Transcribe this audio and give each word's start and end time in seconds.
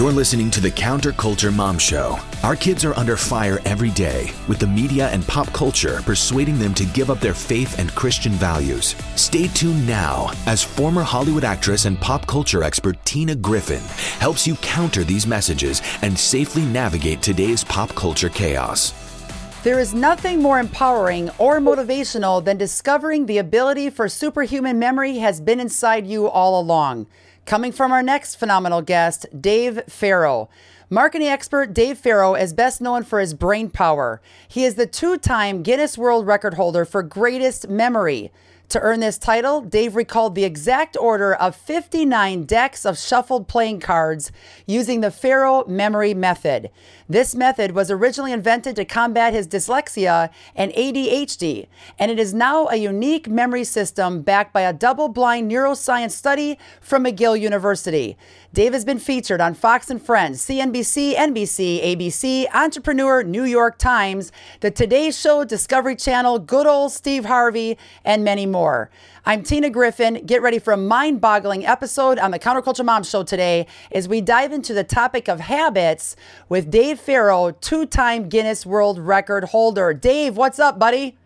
You're 0.00 0.12
listening 0.12 0.50
to 0.52 0.62
the 0.62 0.70
Counterculture 0.70 1.54
Mom 1.54 1.76
Show. 1.76 2.18
Our 2.42 2.56
kids 2.56 2.86
are 2.86 2.96
under 2.98 3.18
fire 3.18 3.60
every 3.66 3.90
day, 3.90 4.32
with 4.48 4.58
the 4.58 4.66
media 4.66 5.08
and 5.10 5.28
pop 5.28 5.52
culture 5.52 6.00
persuading 6.06 6.58
them 6.58 6.72
to 6.76 6.86
give 6.86 7.10
up 7.10 7.20
their 7.20 7.34
faith 7.34 7.78
and 7.78 7.94
Christian 7.94 8.32
values. 8.32 8.94
Stay 9.14 9.48
tuned 9.48 9.86
now 9.86 10.32
as 10.46 10.64
former 10.64 11.02
Hollywood 11.02 11.44
actress 11.44 11.84
and 11.84 12.00
pop 12.00 12.26
culture 12.26 12.62
expert 12.62 12.96
Tina 13.04 13.34
Griffin 13.34 13.82
helps 14.20 14.46
you 14.46 14.56
counter 14.62 15.04
these 15.04 15.26
messages 15.26 15.82
and 16.00 16.18
safely 16.18 16.62
navigate 16.62 17.20
today's 17.20 17.62
pop 17.62 17.90
culture 17.90 18.30
chaos. 18.30 18.94
There 19.64 19.78
is 19.78 19.92
nothing 19.92 20.40
more 20.40 20.58
empowering 20.58 21.28
or 21.36 21.60
motivational 21.60 22.42
than 22.42 22.56
discovering 22.56 23.26
the 23.26 23.36
ability 23.36 23.90
for 23.90 24.08
superhuman 24.08 24.78
memory 24.78 25.18
has 25.18 25.42
been 25.42 25.60
inside 25.60 26.06
you 26.06 26.26
all 26.26 26.58
along. 26.58 27.06
Coming 27.46 27.72
from 27.72 27.90
our 27.90 28.02
next 28.02 28.36
phenomenal 28.36 28.82
guest, 28.82 29.26
Dave 29.40 29.82
Farrow. 29.88 30.48
Marketing 30.88 31.28
expert 31.28 31.72
Dave 31.72 31.98
Farrow 31.98 32.34
is 32.34 32.52
best 32.52 32.80
known 32.80 33.02
for 33.02 33.18
his 33.18 33.34
brain 33.34 33.70
power. 33.70 34.20
He 34.46 34.64
is 34.64 34.74
the 34.74 34.86
two 34.86 35.16
time 35.16 35.62
Guinness 35.62 35.98
World 35.98 36.26
Record 36.26 36.54
holder 36.54 36.84
for 36.84 37.02
greatest 37.02 37.68
memory. 37.68 38.30
To 38.70 38.80
earn 38.82 39.00
this 39.00 39.18
title, 39.18 39.62
Dave 39.62 39.96
recalled 39.96 40.36
the 40.36 40.44
exact 40.44 40.96
order 40.96 41.34
of 41.34 41.56
59 41.56 42.44
decks 42.44 42.86
of 42.86 42.96
shuffled 42.96 43.48
playing 43.48 43.80
cards 43.80 44.30
using 44.64 45.00
the 45.00 45.10
Farrow 45.10 45.64
memory 45.66 46.14
method. 46.14 46.70
This 47.08 47.34
method 47.34 47.72
was 47.72 47.90
originally 47.90 48.30
invented 48.30 48.76
to 48.76 48.84
combat 48.84 49.34
his 49.34 49.48
dyslexia 49.48 50.30
and 50.54 50.70
ADHD, 50.74 51.66
and 51.98 52.12
it 52.12 52.20
is 52.20 52.32
now 52.32 52.68
a 52.68 52.76
unique 52.76 53.28
memory 53.28 53.64
system 53.64 54.22
backed 54.22 54.52
by 54.52 54.60
a 54.60 54.72
double 54.72 55.08
blind 55.08 55.50
neuroscience 55.50 56.12
study 56.12 56.56
from 56.80 57.02
McGill 57.02 57.40
University. 57.40 58.16
Dave 58.52 58.72
has 58.72 58.84
been 58.84 59.00
featured 59.00 59.40
on 59.40 59.54
Fox 59.54 59.90
and 59.90 60.00
Friends, 60.00 60.46
CNBC, 60.46 61.16
NBC, 61.16 61.82
ABC, 61.96 62.46
Entrepreneur, 62.54 63.24
New 63.24 63.44
York 63.44 63.78
Times, 63.78 64.30
The 64.60 64.70
Today 64.70 65.10
Show, 65.10 65.44
Discovery 65.44 65.96
Channel, 65.96 66.38
Good 66.38 66.68
Old 66.68 66.92
Steve 66.92 67.24
Harvey, 67.24 67.76
and 68.04 68.22
many 68.24 68.46
more. 68.46 68.59
I'm 69.24 69.42
Tina 69.42 69.70
Griffin. 69.70 70.26
Get 70.26 70.42
ready 70.42 70.58
for 70.58 70.74
a 70.74 70.76
mind 70.76 71.22
boggling 71.22 71.64
episode 71.64 72.18
on 72.18 72.30
the 72.30 72.38
Counterculture 72.38 72.84
Mom 72.84 73.02
Show 73.02 73.22
today 73.22 73.66
as 73.90 74.06
we 74.06 74.20
dive 74.20 74.52
into 74.52 74.74
the 74.74 74.84
topic 74.84 75.28
of 75.28 75.40
habits 75.40 76.14
with 76.50 76.70
Dave 76.70 77.00
Farrow, 77.00 77.52
two 77.52 77.86
time 77.86 78.28
Guinness 78.28 78.66
World 78.66 78.98
Record 78.98 79.44
holder. 79.44 79.94
Dave, 79.94 80.36
what's 80.36 80.58
up, 80.58 80.78
buddy? 80.78 81.16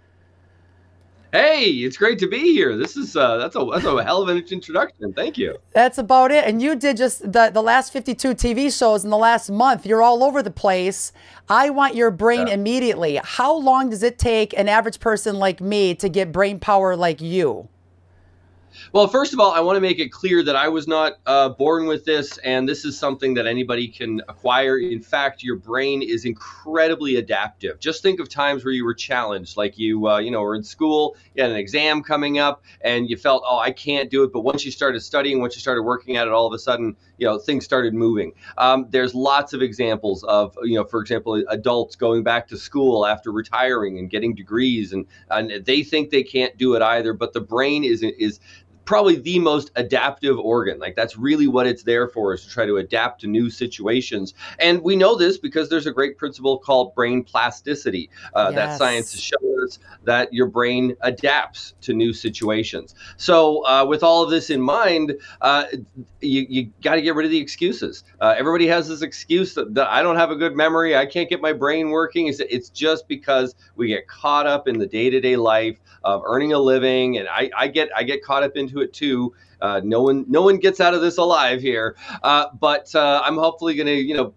Hey, 1.34 1.70
it's 1.70 1.96
great 1.96 2.20
to 2.20 2.28
be 2.28 2.52
here. 2.52 2.76
This 2.76 2.96
is 2.96 3.16
uh, 3.16 3.38
that's 3.38 3.56
a 3.56 3.64
that's 3.64 3.84
a 3.84 4.04
hell 4.04 4.22
of 4.22 4.28
an 4.28 4.36
introduction. 4.36 5.12
Thank 5.12 5.36
you. 5.36 5.58
That's 5.72 5.98
about 5.98 6.30
it. 6.30 6.44
And 6.44 6.62
you 6.62 6.76
did 6.76 6.96
just 6.96 7.32
the 7.32 7.50
the 7.52 7.60
last 7.60 7.92
52 7.92 8.36
TV 8.36 8.72
shows 8.78 9.02
in 9.02 9.10
the 9.10 9.18
last 9.18 9.50
month. 9.50 9.84
You're 9.84 10.00
all 10.00 10.22
over 10.22 10.44
the 10.44 10.52
place. 10.52 11.12
I 11.48 11.70
want 11.70 11.96
your 11.96 12.12
brain 12.12 12.46
yeah. 12.46 12.54
immediately. 12.54 13.20
How 13.24 13.52
long 13.52 13.90
does 13.90 14.04
it 14.04 14.16
take 14.16 14.56
an 14.56 14.68
average 14.68 15.00
person 15.00 15.40
like 15.40 15.60
me 15.60 15.96
to 15.96 16.08
get 16.08 16.30
brain 16.30 16.60
power 16.60 16.94
like 16.94 17.20
you? 17.20 17.68
Well, 18.92 19.08
first 19.08 19.32
of 19.32 19.40
all, 19.40 19.52
I 19.52 19.60
want 19.60 19.76
to 19.76 19.80
make 19.80 19.98
it 19.98 20.10
clear 20.10 20.42
that 20.42 20.56
I 20.56 20.68
was 20.68 20.86
not 20.86 21.14
uh, 21.26 21.50
born 21.50 21.86
with 21.86 22.04
this, 22.04 22.38
and 22.38 22.68
this 22.68 22.84
is 22.84 22.98
something 22.98 23.34
that 23.34 23.46
anybody 23.46 23.88
can 23.88 24.20
acquire. 24.28 24.78
In 24.78 25.00
fact, 25.00 25.42
your 25.42 25.56
brain 25.56 26.02
is 26.02 26.24
incredibly 26.24 27.16
adaptive. 27.16 27.78
Just 27.80 28.02
think 28.02 28.20
of 28.20 28.28
times 28.28 28.64
where 28.64 28.72
you 28.74 28.84
were 28.84 28.94
challenged, 28.94 29.56
like 29.56 29.78
you, 29.78 30.08
uh, 30.08 30.18
you 30.18 30.30
know, 30.30 30.42
were 30.42 30.54
in 30.54 30.62
school, 30.62 31.16
you 31.34 31.42
had 31.42 31.50
an 31.50 31.56
exam 31.56 32.02
coming 32.02 32.38
up, 32.38 32.64
and 32.80 33.08
you 33.08 33.16
felt, 33.16 33.42
oh, 33.46 33.58
I 33.58 33.70
can't 33.70 34.10
do 34.10 34.22
it. 34.24 34.32
But 34.32 34.40
once 34.40 34.64
you 34.64 34.70
started 34.70 35.00
studying, 35.00 35.40
once 35.40 35.54
you 35.54 35.60
started 35.60 35.82
working 35.82 36.16
at 36.16 36.26
it, 36.26 36.32
all 36.32 36.46
of 36.46 36.52
a 36.52 36.58
sudden, 36.58 36.96
you 37.18 37.26
know, 37.26 37.38
things 37.38 37.64
started 37.64 37.94
moving. 37.94 38.32
Um, 38.58 38.86
there's 38.90 39.14
lots 39.14 39.52
of 39.52 39.62
examples 39.62 40.24
of, 40.24 40.56
you 40.62 40.74
know, 40.74 40.84
for 40.84 41.00
example, 41.00 41.42
adults 41.48 41.96
going 41.96 42.22
back 42.22 42.48
to 42.48 42.56
school 42.56 43.06
after 43.06 43.30
retiring 43.30 43.98
and 43.98 44.10
getting 44.10 44.34
degrees, 44.34 44.92
and 44.92 45.06
and 45.30 45.64
they 45.64 45.82
think 45.82 46.10
they 46.10 46.22
can't 46.22 46.56
do 46.56 46.74
it 46.74 46.82
either. 46.82 47.12
But 47.12 47.32
the 47.32 47.40
brain 47.40 47.84
is 47.84 48.02
is 48.02 48.40
probably 48.84 49.16
the 49.16 49.38
most 49.38 49.70
adaptive 49.76 50.38
organ. 50.38 50.78
Like 50.78 50.96
that's 50.96 51.16
really 51.16 51.46
what 51.46 51.66
it's 51.66 51.82
there 51.82 52.08
for 52.08 52.34
is 52.34 52.44
to 52.44 52.50
try 52.50 52.66
to 52.66 52.76
adapt 52.76 53.20
to 53.22 53.26
new 53.26 53.50
situations. 53.50 54.34
And 54.58 54.82
we 54.82 54.96
know 54.96 55.16
this 55.16 55.38
because 55.38 55.68
there's 55.68 55.86
a 55.86 55.92
great 55.92 56.18
principle 56.18 56.58
called 56.58 56.94
brain 56.94 57.24
plasticity 57.24 58.10
uh, 58.34 58.50
yes. 58.52 58.54
that 58.54 58.78
science 58.78 59.12
has 59.12 59.20
shown 59.20 59.64
us 59.64 59.78
that 60.04 60.32
your 60.32 60.46
brain 60.46 60.96
adapts 61.00 61.74
to 61.82 61.94
new 61.94 62.12
situations. 62.12 62.94
So 63.16 63.66
uh, 63.66 63.84
with 63.86 64.02
all 64.02 64.22
of 64.22 64.30
this 64.30 64.50
in 64.50 64.60
mind, 64.60 65.14
uh, 65.40 65.64
you, 66.20 66.46
you 66.48 66.70
got 66.82 66.96
to 66.96 67.02
get 67.02 67.14
rid 67.14 67.24
of 67.24 67.30
the 67.30 67.38
excuses. 67.38 68.04
Uh, 68.20 68.34
everybody 68.36 68.66
has 68.66 68.88
this 68.88 69.02
excuse 69.02 69.54
that, 69.54 69.74
that, 69.74 69.88
I 69.88 70.02
don't 70.02 70.16
have 70.16 70.30
a 70.30 70.36
good 70.36 70.56
memory. 70.56 70.96
I 70.96 71.06
can't 71.06 71.28
get 71.28 71.40
my 71.40 71.52
brain 71.52 71.90
working. 71.90 72.26
It's, 72.26 72.40
it's 72.40 72.68
just 72.68 73.08
because 73.08 73.54
we 73.76 73.88
get 73.88 74.06
caught 74.08 74.46
up 74.46 74.68
in 74.68 74.78
the 74.78 74.86
day-to-day 74.86 75.36
life 75.36 75.80
of 76.02 76.22
earning 76.24 76.52
a 76.52 76.58
living. 76.58 77.18
And 77.18 77.28
I, 77.28 77.50
I 77.56 77.68
get, 77.68 77.88
I 77.96 78.02
get 78.02 78.22
caught 78.22 78.42
up 78.42 78.56
into 78.56 78.73
it 78.80 78.92
too. 78.92 79.34
Uh, 79.60 79.80
no 79.82 80.02
one, 80.02 80.24
no 80.28 80.42
one 80.42 80.58
gets 80.58 80.80
out 80.80 80.94
of 80.94 81.00
this 81.00 81.18
alive 81.18 81.60
here. 81.60 81.96
Uh, 82.22 82.46
but 82.58 82.94
uh, 82.94 83.22
I'm 83.24 83.36
hopefully 83.36 83.74
going 83.74 83.86
to, 83.86 83.94
you 83.94 84.14
know, 84.14 84.34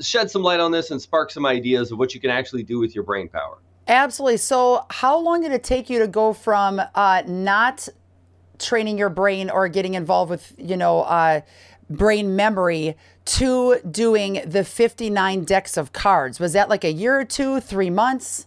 shed 0.00 0.30
some 0.30 0.42
light 0.42 0.60
on 0.60 0.70
this 0.70 0.90
and 0.90 1.00
spark 1.00 1.30
some 1.30 1.46
ideas 1.46 1.92
of 1.92 1.98
what 1.98 2.14
you 2.14 2.20
can 2.20 2.30
actually 2.30 2.62
do 2.62 2.78
with 2.78 2.94
your 2.94 3.04
brain 3.04 3.28
power. 3.28 3.58
Absolutely. 3.86 4.38
So, 4.38 4.86
how 4.90 5.18
long 5.18 5.42
did 5.42 5.52
it 5.52 5.62
take 5.62 5.90
you 5.90 5.98
to 5.98 6.08
go 6.08 6.32
from 6.32 6.80
uh, 6.94 7.22
not 7.26 7.88
training 8.58 8.96
your 8.98 9.10
brain 9.10 9.50
or 9.50 9.68
getting 9.68 9.94
involved 9.94 10.30
with, 10.30 10.54
you 10.56 10.76
know, 10.76 11.00
uh, 11.02 11.42
brain 11.90 12.34
memory 12.34 12.96
to 13.26 13.78
doing 13.90 14.42
the 14.46 14.64
59 14.64 15.44
decks 15.44 15.76
of 15.76 15.92
cards? 15.92 16.40
Was 16.40 16.54
that 16.54 16.70
like 16.70 16.84
a 16.84 16.92
year 16.92 17.20
or 17.20 17.24
two, 17.24 17.60
three 17.60 17.90
months? 17.90 18.46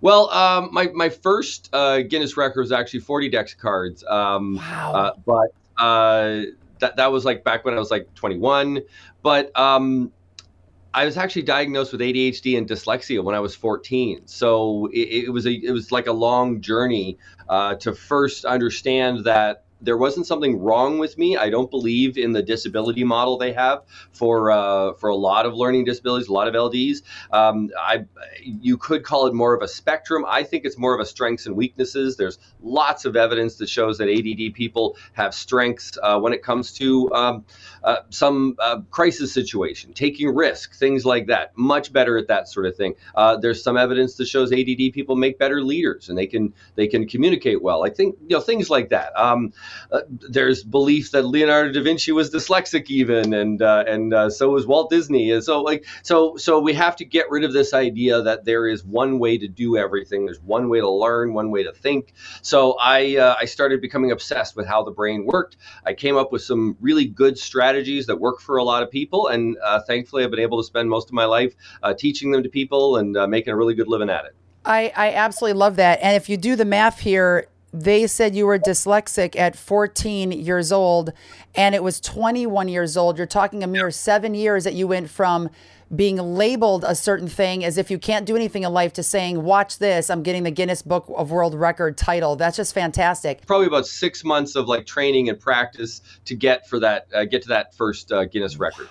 Well, 0.00 0.30
um, 0.30 0.70
my 0.72 0.88
my 0.88 1.08
first 1.08 1.70
uh, 1.72 2.02
Guinness 2.02 2.36
record 2.36 2.60
was 2.60 2.72
actually 2.72 3.00
40 3.00 3.28
decks 3.28 3.54
cards. 3.54 4.04
Um, 4.04 4.56
wow. 4.56 4.92
Uh, 4.94 5.12
but 5.24 5.82
uh, 5.82 6.42
that 6.80 6.96
that 6.96 7.12
was 7.12 7.24
like 7.24 7.44
back 7.44 7.64
when 7.64 7.74
I 7.74 7.78
was 7.78 7.90
like 7.90 8.12
21. 8.14 8.82
But 9.22 9.56
um, 9.58 10.12
I 10.92 11.04
was 11.04 11.16
actually 11.16 11.42
diagnosed 11.42 11.92
with 11.92 12.00
ADHD 12.00 12.56
and 12.56 12.68
dyslexia 12.68 13.22
when 13.22 13.34
I 13.34 13.40
was 13.40 13.54
14. 13.56 14.26
So 14.26 14.86
it, 14.92 15.24
it 15.26 15.30
was 15.30 15.46
a 15.46 15.52
it 15.52 15.72
was 15.72 15.90
like 15.90 16.06
a 16.06 16.12
long 16.12 16.60
journey 16.60 17.18
uh, 17.48 17.74
to 17.76 17.94
first 17.94 18.44
understand 18.44 19.24
that 19.24 19.64
there 19.84 19.96
wasn't 19.96 20.26
something 20.26 20.60
wrong 20.60 20.98
with 20.98 21.16
me. 21.18 21.36
I 21.36 21.50
don't 21.50 21.70
believe 21.70 22.16
in 22.18 22.32
the 22.32 22.42
disability 22.42 23.04
model 23.04 23.38
they 23.38 23.52
have 23.52 23.82
for 24.12 24.50
uh, 24.50 24.94
for 24.94 25.10
a 25.10 25.16
lot 25.16 25.46
of 25.46 25.54
learning 25.54 25.84
disabilities, 25.84 26.28
a 26.28 26.32
lot 26.32 26.48
of 26.48 26.54
LDs. 26.54 27.02
Um, 27.30 27.70
I 27.78 28.04
you 28.42 28.76
could 28.76 29.04
call 29.04 29.26
it 29.26 29.34
more 29.34 29.54
of 29.54 29.62
a 29.62 29.68
spectrum. 29.68 30.24
I 30.28 30.42
think 30.42 30.64
it's 30.64 30.78
more 30.78 30.94
of 30.94 31.00
a 31.00 31.06
strengths 31.06 31.46
and 31.46 31.56
weaknesses. 31.56 32.16
There's 32.16 32.38
lots 32.60 33.04
of 33.04 33.16
evidence 33.16 33.56
that 33.56 33.68
shows 33.68 33.98
that 33.98 34.08
ADD 34.08 34.54
people 34.54 34.96
have 35.12 35.34
strengths 35.34 35.98
uh, 36.02 36.18
when 36.18 36.32
it 36.32 36.42
comes 36.42 36.72
to 36.74 37.12
um, 37.12 37.44
uh, 37.84 37.98
some 38.08 38.56
uh, 38.58 38.80
crisis 38.90 39.32
situation, 39.32 39.92
taking 39.92 40.34
risk, 40.34 40.74
things 40.74 41.04
like 41.04 41.26
that. 41.26 41.56
Much 41.56 41.92
better 41.92 42.16
at 42.16 42.28
that 42.28 42.48
sort 42.48 42.64
of 42.66 42.74
thing. 42.76 42.94
Uh, 43.14 43.36
there's 43.36 43.62
some 43.62 43.76
evidence 43.76 44.16
that 44.16 44.26
shows 44.26 44.52
ADD 44.52 44.92
people 44.94 45.16
make 45.16 45.38
better 45.38 45.62
leaders 45.62 46.08
and 46.08 46.16
they 46.16 46.26
can 46.26 46.54
they 46.76 46.86
can 46.86 47.06
communicate 47.06 47.62
well. 47.62 47.84
I 47.84 47.90
think 47.90 48.16
you 48.22 48.36
know 48.36 48.40
things 48.40 48.70
like 48.70 48.88
that. 48.88 49.12
Um, 49.20 49.52
uh, 49.92 50.00
there's 50.08 50.64
belief 50.64 51.10
that 51.10 51.24
Leonardo 51.24 51.72
da 51.72 51.82
Vinci 51.82 52.10
was 52.12 52.30
dyslexic 52.30 52.86
even, 52.88 53.34
and 53.34 53.60
uh, 53.60 53.84
and 53.86 54.32
so 54.32 54.48
was 54.50 54.66
Walt 54.66 54.90
Disney. 54.90 55.30
And 55.30 55.44
so 55.44 55.60
like 55.60 55.84
so 56.02 56.36
so 56.36 56.60
we 56.60 56.72
have 56.72 56.96
to 56.96 57.04
get 57.04 57.30
rid 57.30 57.44
of 57.44 57.52
this 57.52 57.74
idea 57.74 58.22
that 58.22 58.46
there 58.46 58.66
is 58.66 58.82
one 58.82 59.18
way 59.18 59.36
to 59.36 59.46
do 59.46 59.76
everything. 59.76 60.24
There's 60.24 60.40
one 60.40 60.70
way 60.70 60.80
to 60.80 60.88
learn, 60.90 61.34
one 61.34 61.50
way 61.50 61.62
to 61.64 61.72
think. 61.72 62.14
So 62.40 62.76
I 62.80 63.36
I 63.40 63.44
started 63.44 63.82
becoming 63.82 64.10
obsessed 64.10 64.56
with 64.56 64.66
how 64.66 64.82
the 64.84 64.90
brain 64.90 65.26
worked. 65.26 65.58
I 65.84 65.92
came 65.92 66.16
up 66.16 66.32
with 66.32 66.40
some 66.42 66.78
really 66.80 67.04
good 67.04 67.36
strategies 67.38 67.73
that 68.06 68.16
work 68.20 68.40
for 68.40 68.56
a 68.56 68.64
lot 68.64 68.82
of 68.82 68.90
people, 68.90 69.28
and 69.28 69.56
uh, 69.64 69.80
thankfully 69.86 70.24
I've 70.24 70.30
been 70.30 70.40
able 70.40 70.58
to 70.58 70.64
spend 70.64 70.88
most 70.88 71.08
of 71.08 71.14
my 71.14 71.24
life 71.24 71.54
uh, 71.82 71.94
teaching 71.94 72.30
them 72.30 72.42
to 72.42 72.48
people 72.48 72.96
and 72.96 73.12
making 73.30 73.52
a 73.52 73.56
really 73.56 73.74
good 73.74 73.88
living 73.88 74.10
at 74.10 74.24
it. 74.24 74.34
I, 74.64 74.92
I 74.96 75.12
absolutely 75.12 75.58
love 75.58 75.76
that. 75.76 75.98
And 76.02 76.16
if 76.16 76.28
you 76.28 76.36
do 76.36 76.56
the 76.56 76.64
math 76.64 77.00
here, 77.00 77.48
they 77.72 78.06
said 78.06 78.36
you 78.36 78.46
were 78.46 78.58
dyslexic 78.58 79.36
at 79.36 79.56
14 79.56 80.30
years 80.30 80.70
old 80.70 81.12
and 81.56 81.74
it 81.74 81.82
was 81.82 82.00
21 82.00 82.68
years 82.68 82.96
old. 82.96 83.18
You're 83.18 83.26
talking 83.26 83.64
a 83.64 83.66
mere 83.66 83.90
seven 83.90 84.32
years 84.32 84.62
that 84.64 84.74
you 84.74 84.86
went 84.86 85.10
from 85.10 85.50
being 85.96 86.16
labeled 86.16 86.84
a 86.86 86.94
certain 86.94 87.28
thing 87.28 87.64
as 87.64 87.78
if 87.78 87.90
you 87.90 87.98
can't 87.98 88.26
do 88.26 88.36
anything 88.36 88.62
in 88.62 88.72
life 88.72 88.92
to 88.94 89.02
saying, 89.02 89.42
watch 89.42 89.78
this, 89.78 90.10
I'm 90.10 90.22
getting 90.22 90.42
the 90.42 90.50
Guinness 90.50 90.82
Book 90.82 91.06
of 91.16 91.30
World 91.30 91.54
Record 91.54 91.96
title. 91.96 92.36
That's 92.36 92.56
just 92.56 92.74
fantastic. 92.74 93.46
Probably 93.46 93.66
about 93.66 93.86
six 93.86 94.24
months 94.24 94.56
of 94.56 94.66
like 94.68 94.86
training 94.86 95.28
and 95.28 95.38
practice 95.38 96.00
to 96.24 96.34
get 96.34 96.68
for 96.68 96.80
that, 96.80 97.06
uh, 97.14 97.24
get 97.24 97.42
to 97.42 97.48
that 97.48 97.74
first 97.74 98.12
uh, 98.12 98.24
Guinness 98.24 98.56
record 98.56 98.88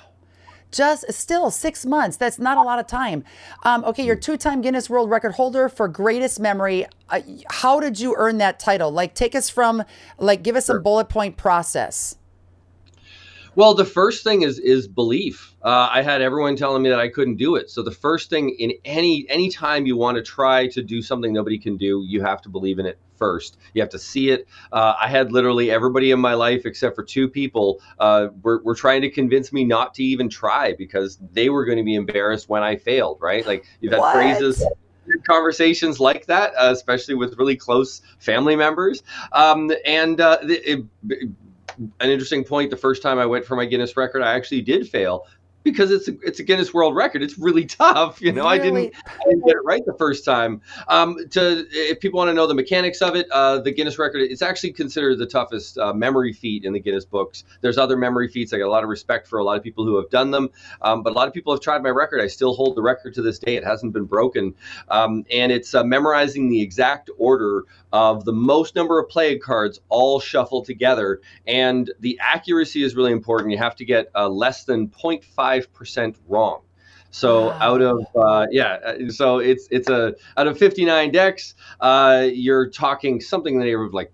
just 0.73 1.11
still 1.13 1.51
six 1.51 1.85
months. 1.85 2.17
That's 2.17 2.39
not 2.39 2.57
a 2.57 2.61
lot 2.61 2.79
of 2.79 2.87
time. 2.87 3.23
Um, 3.63 3.85
okay, 3.85 4.03
you're 4.03 4.15
two 4.15 4.37
time 4.37 4.61
Guinness 4.61 4.89
World 4.89 5.09
Record 5.09 5.33
holder 5.33 5.69
for 5.69 5.87
greatest 5.87 6.39
memory. 6.39 6.87
Uh, 7.09 7.21
how 7.49 7.79
did 7.79 7.99
you 7.99 8.15
earn 8.17 8.39
that 8.39 8.59
title? 8.59 8.91
Like, 8.91 9.13
take 9.13 9.35
us 9.35 9.49
from, 9.49 9.83
like, 10.17 10.43
give 10.43 10.55
us 10.55 10.65
some 10.65 10.81
bullet 10.81 11.09
point 11.09 11.37
process. 11.37 12.15
Well, 13.55 13.75
the 13.75 13.85
first 13.85 14.23
thing 14.23 14.41
is 14.41 14.57
is 14.57 14.87
belief. 14.87 15.55
Uh, 15.61 15.87
I 15.91 16.01
had 16.01 16.21
everyone 16.21 16.55
telling 16.55 16.81
me 16.81 16.89
that 16.89 16.99
I 16.99 17.07
couldn't 17.07 17.35
do 17.35 17.55
it. 17.55 17.69
So 17.69 17.83
the 17.83 17.91
first 17.91 18.29
thing 18.29 18.49
in 18.49 18.73
any 18.83 19.25
any 19.29 19.49
time 19.49 19.85
you 19.85 19.95
want 19.95 20.17
to 20.17 20.23
try 20.23 20.67
to 20.69 20.81
do 20.81 21.01
something 21.01 21.31
nobody 21.31 21.59
can 21.59 21.77
do, 21.77 22.03
you 22.07 22.21
have 22.21 22.41
to 22.43 22.49
believe 22.49 22.79
in 22.79 22.85
it 22.85 22.97
first. 23.17 23.57
You 23.73 23.81
have 23.81 23.91
to 23.91 23.99
see 23.99 24.31
it. 24.31 24.47
Uh, 24.71 24.95
I 24.99 25.07
had 25.07 25.31
literally 25.31 25.69
everybody 25.69 26.11
in 26.11 26.19
my 26.19 26.33
life 26.33 26.65
except 26.65 26.95
for 26.95 27.03
two 27.03 27.29
people 27.29 27.79
uh, 27.99 28.29
were, 28.41 28.61
were 28.63 28.75
trying 28.75 29.01
to 29.01 29.09
convince 29.09 29.53
me 29.53 29.63
not 29.63 29.93
to 29.95 30.03
even 30.03 30.29
try 30.29 30.73
because 30.73 31.19
they 31.31 31.49
were 31.49 31.63
going 31.63 31.77
to 31.77 31.83
be 31.83 31.95
embarrassed 31.95 32.49
when 32.49 32.63
I 32.63 32.75
failed. 32.75 33.19
Right? 33.21 33.45
Like 33.45 33.65
you've 33.81 33.93
had 33.93 33.99
What? 33.99 34.15
phrases 34.15 34.65
conversations 35.27 35.99
like 35.99 36.25
that, 36.25 36.53
uh, 36.55 36.69
especially 36.71 37.13
with 37.13 37.37
really 37.37 37.57
close 37.57 38.01
family 38.19 38.55
members. 38.55 39.03
Um, 39.33 39.71
and 39.85 40.19
uh, 40.19 40.37
it, 40.41 40.87
it, 41.09 41.29
an 41.77 42.09
interesting 42.09 42.43
point: 42.43 42.69
the 42.69 42.77
first 42.77 43.01
time 43.01 43.19
I 43.19 43.25
went 43.25 43.45
for 43.45 43.55
my 43.55 43.65
Guinness 43.65 43.97
record, 43.97 44.21
I 44.21 44.33
actually 44.33 44.61
did 44.61 44.87
fail 44.87 45.25
because 45.63 45.91
it's 45.91 46.07
a, 46.07 46.13
it's 46.21 46.39
a 46.39 46.43
Guinness 46.43 46.73
World 46.73 46.95
Record. 46.95 47.23
It's 47.23 47.37
really 47.37 47.65
tough. 47.65 48.21
You 48.21 48.31
know, 48.31 48.45
I 48.45 48.57
didn't 48.57 48.93
I 49.05 49.23
didn't 49.29 49.45
get 49.45 49.55
it 49.55 49.63
right 49.63 49.81
the 49.85 49.95
first 49.97 50.25
time. 50.25 50.61
Um, 50.87 51.17
to 51.31 51.65
if 51.71 51.99
people 51.99 52.17
want 52.17 52.29
to 52.29 52.33
know 52.33 52.47
the 52.47 52.53
mechanics 52.53 53.01
of 53.01 53.15
it, 53.15 53.27
uh, 53.31 53.59
the 53.59 53.71
Guinness 53.71 53.97
record 53.97 54.21
it's 54.21 54.41
actually 54.41 54.73
considered 54.73 55.17
the 55.17 55.25
toughest 55.25 55.77
uh, 55.77 55.93
memory 55.93 56.33
feat 56.33 56.65
in 56.65 56.73
the 56.73 56.79
Guinness 56.79 57.05
books. 57.05 57.43
There's 57.61 57.77
other 57.77 57.97
memory 57.97 58.27
feats. 58.27 58.53
I 58.53 58.57
got 58.57 58.67
a 58.67 58.71
lot 58.71 58.83
of 58.83 58.89
respect 58.89 59.27
for 59.27 59.39
a 59.39 59.43
lot 59.43 59.57
of 59.57 59.63
people 59.63 59.85
who 59.85 59.95
have 59.97 60.09
done 60.09 60.31
them, 60.31 60.49
um, 60.81 61.03
but 61.03 61.11
a 61.11 61.15
lot 61.15 61.27
of 61.27 61.33
people 61.33 61.53
have 61.53 61.61
tried 61.61 61.81
my 61.81 61.89
record. 61.89 62.21
I 62.21 62.27
still 62.27 62.53
hold 62.53 62.75
the 62.75 62.81
record 62.81 63.13
to 63.15 63.21
this 63.21 63.39
day. 63.39 63.55
It 63.55 63.63
hasn't 63.63 63.93
been 63.93 64.05
broken, 64.05 64.55
um, 64.89 65.25
and 65.31 65.51
it's 65.51 65.73
uh, 65.73 65.83
memorizing 65.83 66.49
the 66.49 66.61
exact 66.61 67.09
order 67.17 67.65
of 67.91 68.25
the 68.25 68.33
most 68.33 68.75
number 68.75 68.99
of 68.99 69.07
playing 69.07 69.39
cards 69.39 69.79
all 69.89 70.19
shuffled 70.19 70.65
together, 70.65 71.21
and 71.47 71.91
the 71.99 72.19
accuracy 72.21 72.83
is 72.83 72.95
really 72.95 73.11
important. 73.11 73.51
You 73.51 73.57
have 73.59 73.75
to 73.77 73.85
get 73.85 74.09
uh, 74.15 74.27
less 74.27 74.63
than 74.65 74.87
0.5 74.87 75.52
percent 75.61 76.17
wrong. 76.27 76.61
So 77.13 77.49
Wow. 77.49 77.57
out 77.61 77.81
of 77.81 78.07
uh, 78.15 78.47
yeah, 78.49 78.79
uh, 78.83 79.09
so 79.09 79.37
it's 79.37 79.67
it's 79.69 79.87
a 79.87 80.15
out 80.35 80.47
of 80.47 80.57
59 80.57 81.11
decks, 81.11 81.53
uh, 81.79 82.27
you're 82.33 82.71
talking 82.71 83.21
something 83.21 83.53
in 83.53 83.59
the 83.59 83.65
neighborhood 83.67 83.89
of 83.89 83.93
like 83.93 84.11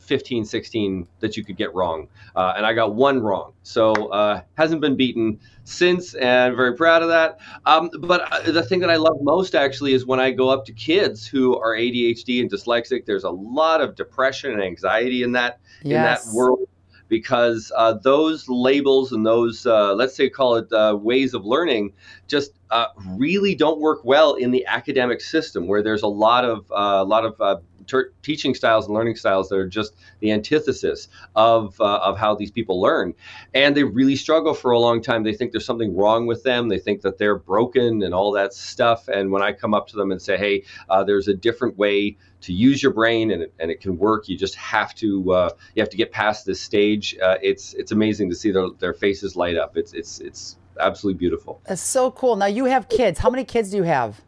15, 0.00 0.44
16 0.44 1.06
that 1.20 1.36
you 1.36 1.44
could 1.44 1.56
get 1.56 1.72
wrong, 1.72 2.08
uh, 2.34 2.54
and 2.56 2.66
I 2.66 2.72
got 2.72 2.96
one 2.96 3.20
wrong. 3.20 3.52
So 3.62 3.92
uh, 3.92 4.42
hasn't 4.54 4.80
been 4.80 4.96
beaten 4.96 5.38
since, 5.62 6.14
and 6.14 6.56
very 6.56 6.74
proud 6.74 7.02
of 7.02 7.10
that. 7.10 7.38
Um, 7.64 7.90
but 8.00 8.32
uh, 8.32 8.50
the 8.50 8.64
thing 8.64 8.80
that 8.80 8.90
I 8.90 8.96
love 8.96 9.18
most 9.20 9.54
actually 9.54 9.92
is 9.92 10.04
when 10.04 10.18
I 10.18 10.32
go 10.32 10.48
up 10.48 10.64
to 10.64 10.72
kids 10.72 11.24
who 11.24 11.56
are 11.60 11.76
ADHD 11.76 12.40
and 12.40 12.50
dyslexic. 12.50 13.06
There's 13.06 13.24
a 13.24 13.30
lot 13.30 13.80
of 13.80 13.94
depression 13.94 14.50
and 14.50 14.60
anxiety 14.60 15.22
in 15.22 15.30
that 15.32 15.60
in 15.84 16.02
that 16.02 16.26
world 16.34 16.66
because 17.12 17.70
uh, 17.76 17.92
those 17.92 18.48
labels 18.48 19.12
and 19.12 19.26
those 19.26 19.66
uh, 19.66 19.92
let's 19.92 20.16
say 20.16 20.30
call 20.30 20.56
it 20.56 20.72
uh, 20.72 20.96
ways 20.98 21.34
of 21.34 21.44
learning 21.44 21.92
just 22.26 22.52
uh, 22.70 22.86
really 23.18 23.54
don't 23.54 23.80
work 23.80 24.00
well 24.02 24.32
in 24.32 24.50
the 24.50 24.64
academic 24.64 25.20
system 25.20 25.66
where 25.66 25.82
there's 25.82 26.02
a 26.02 26.08
lot 26.08 26.42
of 26.42 26.60
uh, 26.72 27.02
a 27.02 27.04
lot 27.04 27.26
of 27.26 27.38
uh, 27.38 27.56
ter- 27.86 28.12
teaching 28.22 28.54
styles 28.54 28.86
and 28.86 28.94
learning 28.94 29.16
styles 29.16 29.48
that 29.48 29.56
are 29.56 29.68
just 29.68 29.94
the 30.20 30.32
antithesis 30.32 31.08
of 31.36 31.80
uh, 31.80 31.98
of 31.98 32.18
how 32.18 32.34
these 32.34 32.50
people 32.50 32.80
learn. 32.80 33.14
And 33.54 33.76
they 33.76 33.84
really 33.84 34.16
struggle 34.16 34.54
for 34.54 34.70
a 34.70 34.78
long 34.78 35.02
time. 35.02 35.22
They 35.22 35.34
think 35.34 35.52
there's 35.52 35.66
something 35.66 35.96
wrong 35.96 36.26
with 36.26 36.42
them. 36.42 36.68
They 36.68 36.78
think 36.78 37.02
that 37.02 37.18
they're 37.18 37.38
broken 37.38 38.02
and 38.02 38.14
all 38.14 38.32
that 38.32 38.52
stuff. 38.52 39.08
And 39.08 39.30
when 39.30 39.42
i 39.42 39.52
come 39.52 39.74
up 39.74 39.88
to 39.88 39.96
them 39.96 40.12
and 40.12 40.20
say 40.20 40.36
hey 40.36 40.64
uh, 40.88 41.04
there's 41.04 41.28
a 41.28 41.34
different 41.34 41.76
way 41.76 42.16
to 42.42 42.52
use 42.52 42.82
your 42.82 42.92
brain 42.92 43.30
and 43.30 43.42
it, 43.42 43.54
and 43.58 43.70
it 43.70 43.80
can 43.80 43.96
work. 43.96 44.28
You 44.28 44.36
just 44.36 44.56
have 44.56 44.94
to 44.96 45.32
uh, 45.32 45.50
you 45.74 45.82
have 45.82 45.90
to 45.90 45.96
get 45.96 46.12
past 46.12 46.46
this 46.46 46.60
stage 46.60 47.16
uh, 47.22 47.36
it's 47.42 47.74
it's 47.74 47.92
amazing 47.92 48.30
to 48.30 48.36
see 48.36 48.50
their, 48.50 48.68
their 48.78 48.94
faces 48.94 49.36
light 49.36 49.56
up. 49.56 49.76
It's 49.76 49.92
it's 49.92 50.20
it's 50.20 50.56
absolutely 50.80 51.18
beautiful. 51.18 51.60
That's 51.66 51.82
so 51.82 52.10
cool. 52.10 52.36
Now 52.36 52.46
you 52.46 52.66
have 52.66 52.88
kids. 52.88 53.18
How 53.18 53.30
many 53.30 53.44
kids 53.44 53.70
do 53.70 53.76
you 53.78 53.82
have? 53.84 54.20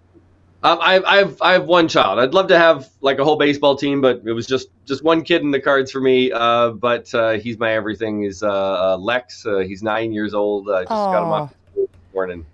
Um, 0.65 0.79
I, 0.81 1.03
I 1.03 1.17
have 1.19 1.43
I 1.43 1.53
have 1.53 1.67
one 1.67 1.89
child. 1.89 2.19
I'd 2.19 2.33
love 2.33 2.49
to 2.49 2.59
have 2.59 2.89
like 3.03 3.19
a 3.19 3.25
whole 3.25 3.37
baseball 3.37 3.77
team, 3.77 4.01
but 4.01 4.23
it 4.25 4.33
was 4.33 4.47
just 4.47 4.69
just 4.87 5.05
one 5.05 5.23
kid 5.23 5.43
in 5.43 5.51
the 5.51 5.61
cards 5.61 5.91
for 5.91 6.01
me. 6.01 6.33
Uh, 6.33 6.71
but 6.71 7.15
uh, 7.15 7.33
he's 7.33 7.59
my 7.59 7.73
everything. 7.73 8.23
He's 8.23 8.43
uh, 8.43 8.49
uh, 8.95 8.97
Lex. 8.97 9.45
Uh, 9.45 9.59
he's 9.59 9.83
nine 9.83 10.13
years 10.13 10.33
old. 10.33 10.71
I 10.71 10.81
just 10.81 10.89
got 10.89 11.23
him 11.23 11.33
off 11.33 11.55
this 11.77 11.87
morning. 12.15 12.47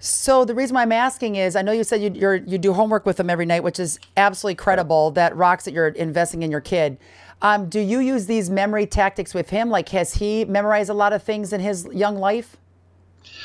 So 0.00 0.46
the 0.46 0.54
reason 0.54 0.76
why 0.76 0.82
I'm 0.82 0.92
asking 0.92 1.36
is, 1.36 1.56
I 1.56 1.62
know 1.62 1.72
you 1.72 1.84
said 1.84 2.00
you 2.00 2.10
you're, 2.14 2.36
you 2.36 2.56
do 2.56 2.72
homework 2.72 3.04
with 3.04 3.18
them 3.18 3.28
every 3.28 3.44
night, 3.44 3.62
which 3.62 3.78
is 3.78 3.98
absolutely 4.16 4.54
credible. 4.54 5.10
That 5.10 5.36
rocks 5.36 5.66
that 5.66 5.74
you're 5.74 5.88
investing 5.88 6.42
in 6.42 6.50
your 6.50 6.62
kid. 6.62 6.96
Um, 7.42 7.68
do 7.68 7.80
you 7.80 8.00
use 8.00 8.24
these 8.24 8.48
memory 8.48 8.86
tactics 8.86 9.34
with 9.34 9.50
him? 9.50 9.68
Like, 9.68 9.90
has 9.90 10.14
he 10.14 10.46
memorized 10.46 10.88
a 10.88 10.94
lot 10.94 11.12
of 11.12 11.22
things 11.22 11.52
in 11.52 11.60
his 11.60 11.86
young 11.92 12.16
life? 12.16 12.56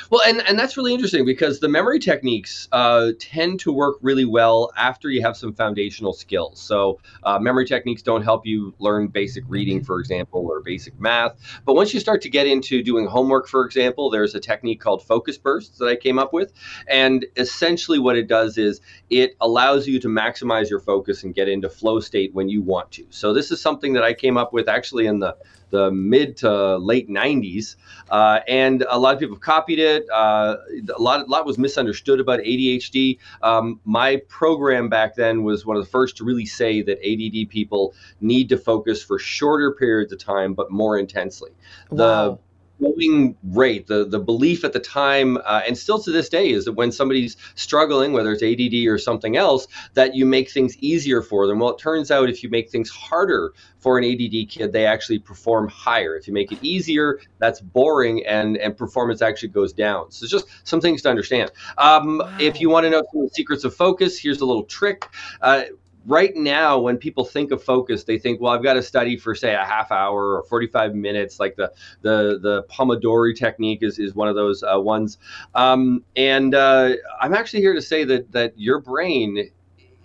Well, 0.09 0.21
and, 0.27 0.41
and 0.47 0.57
that's 0.57 0.77
really 0.77 0.93
interesting 0.93 1.25
because 1.25 1.59
the 1.59 1.67
memory 1.67 1.99
techniques 1.99 2.67
uh, 2.71 3.11
tend 3.19 3.59
to 3.61 3.71
work 3.71 3.97
really 4.01 4.25
well 4.25 4.71
after 4.77 5.09
you 5.09 5.21
have 5.21 5.35
some 5.35 5.53
foundational 5.53 6.13
skills. 6.13 6.61
So, 6.61 6.99
uh, 7.23 7.39
memory 7.39 7.65
techniques 7.65 8.01
don't 8.01 8.23
help 8.23 8.45
you 8.45 8.73
learn 8.79 9.07
basic 9.07 9.43
reading, 9.47 9.83
for 9.83 9.99
example, 9.99 10.45
or 10.47 10.61
basic 10.61 10.99
math. 10.99 11.35
But 11.65 11.75
once 11.75 11.93
you 11.93 11.99
start 11.99 12.21
to 12.23 12.29
get 12.29 12.47
into 12.47 12.83
doing 12.83 13.07
homework, 13.07 13.47
for 13.47 13.65
example, 13.65 14.09
there's 14.09 14.35
a 14.35 14.39
technique 14.39 14.79
called 14.79 15.03
focus 15.03 15.37
bursts 15.37 15.79
that 15.79 15.87
I 15.87 15.95
came 15.95 16.19
up 16.19 16.33
with. 16.33 16.53
And 16.87 17.25
essentially, 17.37 17.99
what 17.99 18.17
it 18.17 18.27
does 18.27 18.57
is 18.57 18.81
it 19.09 19.35
allows 19.41 19.87
you 19.87 19.99
to 19.99 20.07
maximize 20.07 20.69
your 20.69 20.79
focus 20.79 21.23
and 21.23 21.33
get 21.33 21.47
into 21.49 21.69
flow 21.69 21.99
state 21.99 22.33
when 22.33 22.49
you 22.49 22.61
want 22.61 22.91
to. 22.91 23.05
So, 23.09 23.33
this 23.33 23.51
is 23.51 23.61
something 23.61 23.93
that 23.93 24.03
I 24.03 24.13
came 24.13 24.37
up 24.37 24.53
with 24.53 24.67
actually 24.69 25.07
in 25.07 25.19
the 25.19 25.35
the 25.73 25.91
mid 25.91 26.37
to 26.37 26.77
late 26.77 27.09
90s, 27.09 27.75
uh, 28.11 28.39
and 28.47 28.85
a 28.87 28.97
lot 28.97 29.15
of 29.15 29.19
people 29.19 29.35
have 29.35 29.41
copied 29.41 29.79
it. 29.79 30.05
Uh, 30.13 30.55
a 30.95 31.01
lot, 31.01 31.21
a 31.21 31.25
lot 31.25 31.47
was 31.47 31.57
misunderstood 31.57 32.19
about 32.19 32.39
ADHD. 32.39 33.17
Um, 33.41 33.79
my 33.83 34.21
program 34.27 34.87
back 34.87 35.15
then 35.15 35.43
was 35.43 35.65
one 35.65 35.75
of 35.75 35.83
the 35.83 35.89
first 35.89 36.15
to 36.17 36.23
really 36.23 36.45
say 36.45 36.83
that 36.83 36.99
ADD 36.99 37.49
people 37.49 37.95
need 38.21 38.49
to 38.49 38.57
focus 38.57 39.01
for 39.01 39.17
shorter 39.17 39.71
periods 39.71 40.13
of 40.13 40.19
time, 40.19 40.53
but 40.53 40.69
more 40.69 40.97
intensely. 40.97 41.49
The 41.89 42.03
Wow. 42.03 42.39
Going 42.81 43.35
rate, 43.43 43.87
the 43.87 44.05
the 44.05 44.19
belief 44.19 44.63
at 44.63 44.73
the 44.73 44.79
time, 44.79 45.37
uh, 45.45 45.61
and 45.67 45.77
still 45.77 45.99
to 45.99 46.11
this 46.11 46.29
day, 46.29 46.49
is 46.51 46.65
that 46.65 46.73
when 46.73 46.91
somebody's 46.91 47.37
struggling, 47.55 48.13
whether 48.13 48.31
it's 48.31 48.43
ADD 48.43 48.87
or 48.87 48.97
something 48.97 49.37
else, 49.37 49.67
that 49.93 50.15
you 50.15 50.25
make 50.25 50.49
things 50.51 50.77
easier 50.77 51.21
for 51.21 51.47
them. 51.47 51.59
Well, 51.59 51.71
it 51.71 51.79
turns 51.79 52.11
out 52.11 52.29
if 52.29 52.43
you 52.43 52.49
make 52.49 52.69
things 52.69 52.89
harder 52.89 53.53
for 53.79 53.97
an 53.97 54.03
ADD 54.05 54.45
kid, 54.45 54.71
they 54.71 54.85
actually 54.85 55.19
perform 55.19 55.67
higher. 55.67 56.15
If 56.15 56.27
you 56.27 56.33
make 56.33 56.51
it 56.51 56.59
easier, 56.61 57.19
that's 57.39 57.59
boring, 57.61 58.25
and 58.25 58.57
and 58.57 58.75
performance 58.77 59.21
actually 59.21 59.49
goes 59.49 59.73
down. 59.73 60.11
So 60.11 60.23
it's 60.23 60.31
just 60.31 60.47
some 60.63 60.81
things 60.81 61.01
to 61.03 61.09
understand. 61.09 61.51
Um, 61.77 62.21
If 62.37 62.59
you 62.59 62.69
want 62.69 62.85
to 62.85 62.89
know 62.89 63.03
some 63.11 63.21
of 63.23 63.29
the 63.29 63.33
secrets 63.33 63.63
of 63.63 63.75
focus, 63.75 64.17
here's 64.19 64.41
a 64.41 64.45
little 64.45 64.63
trick. 64.63 65.07
Uh, 65.41 65.63
right 66.05 66.35
now 66.35 66.77
when 66.77 66.97
people 66.97 67.23
think 67.23 67.51
of 67.51 67.63
focus 67.63 68.03
they 68.03 68.19
think 68.19 68.41
well 68.41 68.51
i've 68.51 68.63
got 68.63 68.73
to 68.73 68.83
study 68.83 69.17
for 69.17 69.33
say 69.33 69.53
a 69.53 69.63
half 69.63 69.91
hour 69.91 70.37
or 70.37 70.43
45 70.43 70.95
minutes 70.95 71.39
like 71.39 71.55
the 71.55 71.71
the 72.01 72.39
the 72.41 72.63
Pomodoro 72.69 73.35
technique 73.35 73.83
is, 73.83 73.99
is 73.99 74.13
one 74.13 74.27
of 74.27 74.35
those 74.35 74.63
uh, 74.63 74.79
ones. 74.79 75.17
Um, 75.55 76.03
and 76.15 76.55
uh, 76.55 76.93
i'm 77.21 77.33
actually 77.33 77.61
here 77.61 77.73
to 77.73 77.81
say 77.81 78.03
that 78.03 78.31
that 78.31 78.57
your 78.57 78.79
brain 78.79 79.37
it, 79.37 79.51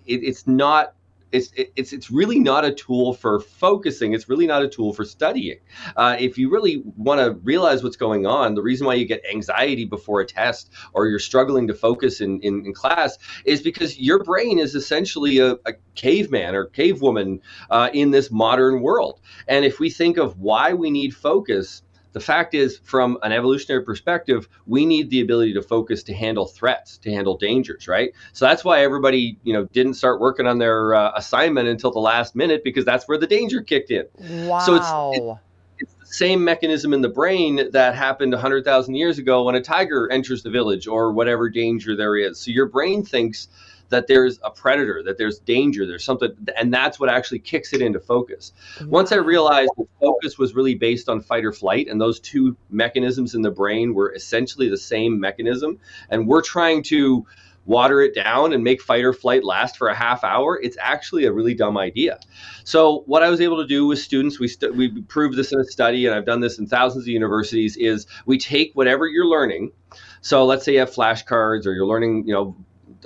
it's 0.07 0.47
not 0.47 0.95
it's 1.33 1.51
it's 1.55 1.93
it's 1.93 2.11
really 2.11 2.39
not 2.39 2.65
a 2.65 2.73
tool 2.73 3.13
for 3.13 3.41
focusing. 3.41 4.13
It's 4.15 4.29
really 4.29 4.47
not 4.47 4.63
a 4.63 4.69
tool 4.69 4.93
for 4.93 5.05
studying. 5.05 5.59
Uh, 5.97 6.17
if 6.19 6.39
you 6.39 6.51
really 6.51 6.83
want 6.97 7.21
to 7.21 7.33
realize 7.45 7.83
what's 7.83 7.97
going 7.97 8.27
on, 8.27 8.55
the 8.55 8.63
reason 8.63 8.87
why 8.87 8.95
you 8.95 9.05
get 9.05 9.23
anxiety 9.31 9.85
before 9.85 10.21
a 10.21 10.27
test 10.27 10.73
or 10.93 11.07
you're 11.07 11.19
struggling 11.19 11.69
to 11.69 11.75
focus 11.75 12.21
in 12.21 12.41
in, 12.41 12.65
in 12.67 12.73
class 12.73 13.19
is 13.45 13.63
because 13.63 13.99
your 13.99 14.23
brain 14.25 14.59
is 14.59 14.75
essentially 14.75 15.39
a, 15.39 15.53
a 15.67 15.75
caveman 15.95 16.55
or 16.55 16.67
cavewoman 16.67 17.41
uh, 17.71 17.91
in 17.93 18.11
this 18.11 18.31
modern 18.31 18.81
world. 18.81 19.21
And 19.47 19.65
if 19.65 19.81
we 19.81 19.91
think 19.91 20.17
of 20.17 20.39
why 20.39 20.73
we 20.73 20.91
need 20.91 21.15
focus, 21.15 21.83
the 22.12 22.21
fact 22.21 22.55
is, 22.55 22.79
from 22.85 23.19
an 23.23 23.33
evolutionary 23.33 23.85
perspective, 23.85 24.49
we 24.67 24.87
need 24.87 25.11
the 25.11 25.21
ability 25.21 25.55
to 25.55 25.62
focus 25.62 26.03
to 26.05 26.15
handle 26.15 26.47
threats, 26.47 26.99
to 26.99 27.11
handle 27.11 27.37
dangers, 27.37 27.87
right? 27.87 28.12
So 28.33 28.45
that's 28.47 28.65
why 28.65 28.83
everybody, 28.83 29.38
you 29.45 29.53
know, 29.53 29.65
didn't 29.73 29.95
start 29.95 30.21
working 30.21 30.47
on 30.47 30.59
their 30.59 30.95
uh, 30.95 31.12
assignment 31.15 31.69
until 31.69 31.91
the 31.91 31.99
last 32.00 32.35
minute 32.35 32.65
because 32.65 32.85
that's 32.85 33.07
where 33.07 33.19
the 33.19 33.27
danger 33.27 33.61
kicked 33.62 33.91
in. 33.91 34.05
Wow. 34.47 34.59
So 34.61 34.75
it's- 34.75 34.93
It's 35.81 35.95
the 36.00 36.07
same 36.07 36.43
mechanism 36.43 36.93
in 36.93 37.03
the 37.03 37.09
brain 37.09 37.71
that 37.71 37.95
happened 37.95 38.33
100,000 38.33 38.97
years 38.97 39.19
ago 39.19 39.45
when 39.45 39.55
a 39.55 39.61
tiger 39.61 40.11
enters 40.11 40.43
the 40.43 40.50
village 40.50 40.88
or 40.88 41.12
whatever 41.12 41.49
danger 41.49 41.95
there 41.95 42.17
is. 42.17 42.41
So 42.41 42.50
your 42.50 42.67
brain 42.67 43.05
thinks 43.05 43.47
that 43.88 44.07
there's 44.07 44.38
a 44.42 44.50
predator, 44.50 45.02
that 45.04 45.18
there's 45.18 45.38
danger, 45.38 45.87
there's 45.87 46.04
something, 46.04 46.30
and 46.57 46.73
that's 46.73 47.00
what 47.00 47.09
actually 47.09 47.38
kicks 47.38 47.73
it 47.73 47.80
into 47.80 48.00
focus. 48.00 48.52
Once 48.87 49.12
I 49.12 49.16
realized 49.16 49.71
that 49.76 49.87
focus 50.00 50.38
was 50.38 50.54
really 50.54 50.75
based 50.75 51.09
on 51.09 51.21
fight 51.21 51.45
or 51.45 51.52
flight, 51.52 51.88
and 51.88 52.00
those 52.00 52.21
two 52.21 52.57
mechanisms 52.71 53.35
in 53.35 53.42
the 53.42 53.50
brain 53.50 53.95
were 53.95 54.12
essentially 54.14 54.68
the 54.68 54.76
same 54.76 55.21
mechanism, 55.21 55.78
and 56.11 56.26
we're 56.26 56.42
trying 56.42 56.83
to 56.85 57.26
water 57.68 58.00
it 58.00 58.14
down 58.14 58.54
and 58.54 58.64
make 58.64 58.80
fight 58.80 59.04
or 59.04 59.12
flight 59.12 59.45
last 59.45 59.76
for 59.76 59.88
a 59.88 59.95
half 59.95 60.25
hour, 60.25 60.59
it's 60.61 60.78
actually 60.80 61.26
a 61.26 61.33
really 61.33 61.54
dumb 61.54 61.76
idea. 61.76 62.18
So 62.64 63.02
what 63.04 63.23
I 63.23 63.28
was 63.28 63.42
able 63.42 63.59
to 63.59 63.66
do 63.66 63.87
with 63.87 63.99
students, 63.99 64.40
we 64.40 64.49
st- 64.49 64.75
we 64.75 65.02
proved 65.02 65.37
this 65.37 65.52
in 65.52 65.61
a 65.61 65.64
study, 65.64 66.07
and 66.07 66.14
I've 66.14 66.25
done 66.25 66.40
this 66.40 66.59
in 66.59 66.66
thousands 66.66 67.04
of 67.04 67.09
universities, 67.09 67.76
is 67.76 68.07
we 68.25 68.38
take 68.38 68.73
whatever 68.73 69.07
you're 69.07 69.26
learning. 69.26 69.73
So 70.23 70.47
let's 70.47 70.64
say 70.64 70.73
you 70.73 70.78
have 70.80 70.90
flashcards 70.90 71.66
or 71.66 71.73
you're 71.73 71.87
learning, 71.87 72.26
you 72.26 72.33
know, 72.33 72.57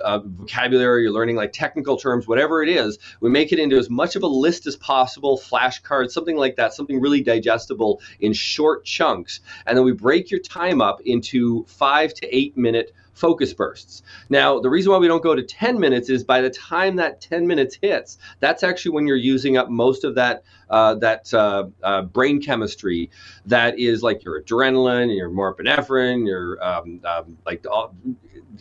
uh, 0.00 0.20
vocabulary, 0.20 1.02
you're 1.02 1.12
learning 1.12 1.37
like 1.37 1.52
technical 1.52 1.96
terms, 1.96 2.26
whatever 2.26 2.62
it 2.62 2.68
is, 2.68 2.99
we 3.20 3.30
make 3.30 3.52
it 3.52 3.58
into 3.58 3.76
as 3.76 3.90
much 3.90 4.16
of 4.16 4.22
a 4.22 4.26
list 4.26 4.66
as 4.66 4.76
possible, 4.76 5.38
flashcards, 5.38 6.11
something 6.11 6.37
like 6.37 6.56
that, 6.56 6.75
something 6.75 7.00
really 7.00 7.22
digestible 7.22 8.00
in 8.20 8.32
short 8.32 8.84
chunks. 8.84 9.40
And 9.66 9.76
then 9.76 9.84
we 9.84 9.92
break 9.92 10.30
your 10.30 10.40
time 10.40 10.80
up 10.80 11.00
into 11.04 11.64
five 11.64 12.14
to 12.14 12.37
eight 12.37 12.56
minute 12.56 12.94
focus 13.12 13.52
bursts. 13.52 14.02
Now, 14.28 14.61
the 14.61 14.71
reason 14.71 14.92
why 14.92 14.99
we 14.99 15.09
don't 15.09 15.23
go 15.23 15.35
to 15.35 15.42
10 15.42 15.78
minutes 15.78 16.09
is 16.09 16.25
by 16.25 16.40
the 16.40 16.50
time 16.50 16.97
that 16.97 17.21
10 17.21 17.47
minutes 17.47 17.78
hits, 17.81 18.19
that's 18.40 18.62
actually 18.62 18.92
when 18.92 19.07
you're 19.07 19.16
using 19.16 19.57
up 19.57 19.69
most 19.69 20.04
of 20.04 20.14
that 20.14 20.42
uh, 20.71 20.95
that 20.97 21.33
uh, 21.35 21.64
uh, 21.83 22.02
brain 22.02 22.40
chemistry 22.40 23.11
that 23.47 23.78
is 23.78 24.02
like 24.02 24.25
your 24.25 24.42
adrenaline, 24.42 25.14
your 25.14 25.28
norepinephrine, 25.28 26.26
your 26.26 26.62
um, 26.64 27.00
um, 27.04 27.37
like 27.45 27.66
all, 27.71 27.95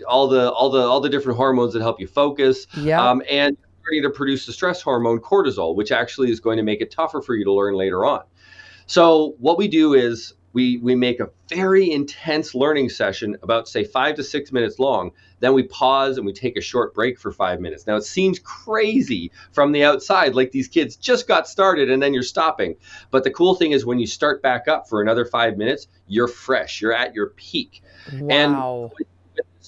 all, 0.08 0.27
the 0.27 0.51
all 0.51 0.70
the 0.70 0.81
all 0.81 1.00
the 1.00 1.10
different 1.10 1.38
hormones 1.38 1.74
that 1.74 1.81
help 1.81 2.00
you 2.00 2.08
focus. 2.08 2.67
Yeah. 2.75 3.01
Um, 3.01 3.22
and 3.29 3.58
to 4.00 4.10
produce 4.10 4.46
the 4.46 4.53
stress 4.53 4.81
hormone 4.81 5.20
cortisol, 5.20 5.75
which 5.75 5.91
actually 5.91 6.31
is 6.31 6.39
going 6.39 6.55
to 6.55 6.63
make 6.63 6.79
it 6.79 6.91
tougher 6.91 7.22
for 7.22 7.36
you 7.36 7.43
to 7.43 7.51
learn 7.51 7.75
later 7.75 8.05
on. 8.05 8.24
So 8.86 9.36
what 9.39 9.58
we 9.58 9.67
do 9.67 9.93
is 9.93 10.34
we 10.53 10.77
we 10.77 10.96
make 10.96 11.20
a 11.20 11.29
very 11.50 11.91
intense 11.91 12.53
learning 12.55 12.89
session 12.89 13.38
about 13.43 13.67
say 13.67 13.84
five 13.84 14.15
to 14.15 14.24
six 14.24 14.51
minutes 14.51 14.79
long. 14.79 15.12
Then 15.39 15.53
we 15.53 15.63
pause 15.63 16.17
and 16.17 16.25
we 16.25 16.34
take 16.34 16.58
a 16.58 16.62
short 16.62 16.93
break 16.93 17.20
for 17.20 17.31
five 17.31 17.60
minutes. 17.60 17.88
Now 17.88 17.96
it 17.96 18.03
seems 18.03 18.39
crazy 18.39 19.31
from 19.51 19.72
the 19.72 19.84
outside 19.84 20.36
like 20.36 20.51
these 20.51 20.67
kids 20.67 20.96
just 20.96 21.27
got 21.27 21.48
started 21.48 21.89
and 21.89 22.01
then 22.01 22.13
you're 22.13 22.24
stopping. 22.24 22.75
But 23.10 23.24
the 23.24 23.31
cool 23.31 23.55
thing 23.55 23.72
is 23.72 23.86
when 23.86 24.00
you 24.00 24.08
start 24.08 24.41
back 24.41 24.67
up 24.67 24.88
for 24.88 25.01
another 25.01 25.25
five 25.25 25.58
minutes 25.58 25.88
you're 26.08 26.27
fresh. 26.27 26.81
You're 26.81 26.93
at 26.93 27.15
your 27.15 27.27
peak. 27.27 27.81
Wow. 28.13 28.91
and 29.00 29.05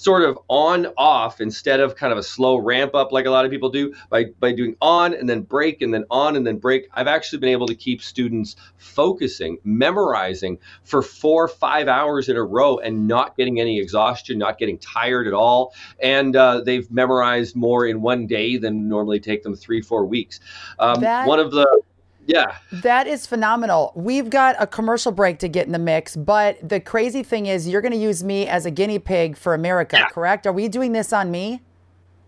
sort 0.03 0.23
of 0.23 0.37
on 0.49 0.87
off 0.97 1.41
instead 1.41 1.79
of 1.79 1.95
kind 1.95 2.11
of 2.11 2.19
a 2.19 2.23
slow 2.23 2.57
ramp 2.57 2.93
up 2.93 3.11
like 3.11 3.25
a 3.25 3.29
lot 3.31 3.45
of 3.45 3.51
people 3.51 3.69
do 3.69 3.93
by 4.09 4.25
by 4.39 4.51
doing 4.51 4.75
on 4.81 5.13
and 5.13 5.29
then 5.29 5.41
break 5.41 5.81
and 5.81 5.93
then 5.93 6.03
on 6.11 6.35
and 6.35 6.45
then 6.45 6.57
break 6.57 6.87
i've 6.93 7.07
actually 7.07 7.39
been 7.39 7.49
able 7.49 7.65
to 7.65 7.75
keep 7.75 8.01
students 8.01 8.55
focusing 8.77 9.57
memorizing 9.63 10.57
for 10.83 11.01
four 11.01 11.47
five 11.47 11.87
hours 11.87 12.29
in 12.29 12.35
a 12.35 12.43
row 12.43 12.77
and 12.77 13.07
not 13.07 13.35
getting 13.37 13.59
any 13.59 13.79
exhaustion 13.79 14.37
not 14.37 14.57
getting 14.57 14.77
tired 14.77 15.27
at 15.27 15.33
all. 15.33 15.73
And 16.01 16.35
uh, 16.35 16.61
they've 16.61 16.89
memorized 16.91 17.55
more 17.55 17.85
in 17.85 18.01
one 18.01 18.27
day 18.27 18.57
than 18.57 18.87
normally 18.87 19.19
take 19.19 19.43
them 19.43 19.55
three 19.55 19.81
four 19.81 20.05
weeks. 20.05 20.39
Um, 20.79 21.01
That- 21.01 21.27
one 21.27 21.39
of 21.39 21.51
the 21.51 21.81
yeah 22.25 22.55
That 22.71 23.05
is 23.07 23.25
phenomenal. 23.27 23.91
We've 23.95 24.29
got 24.29 24.55
a 24.59 24.65
commercial 24.67 25.11
break 25.11 25.39
to 25.39 25.47
get 25.47 25.65
in 25.65 25.73
the 25.73 25.79
mix, 25.79 26.15
but 26.15 26.57
the 26.67 26.79
crazy 26.79 27.21
thing 27.23 27.45
is 27.47 27.67
you're 27.67 27.81
going 27.81 27.91
to 27.91 27.97
use 27.97 28.23
me 28.23 28.47
as 28.47 28.65
a 28.65 28.71
guinea 28.71 28.99
pig 28.99 29.35
for 29.37 29.53
America, 29.53 29.97
Yeah. 29.97 30.07
correct? 30.09 30.47
Are 30.47 30.53
we 30.53 30.67
doing 30.69 30.93
this 30.93 31.11
on 31.13 31.29
me? 31.31 31.61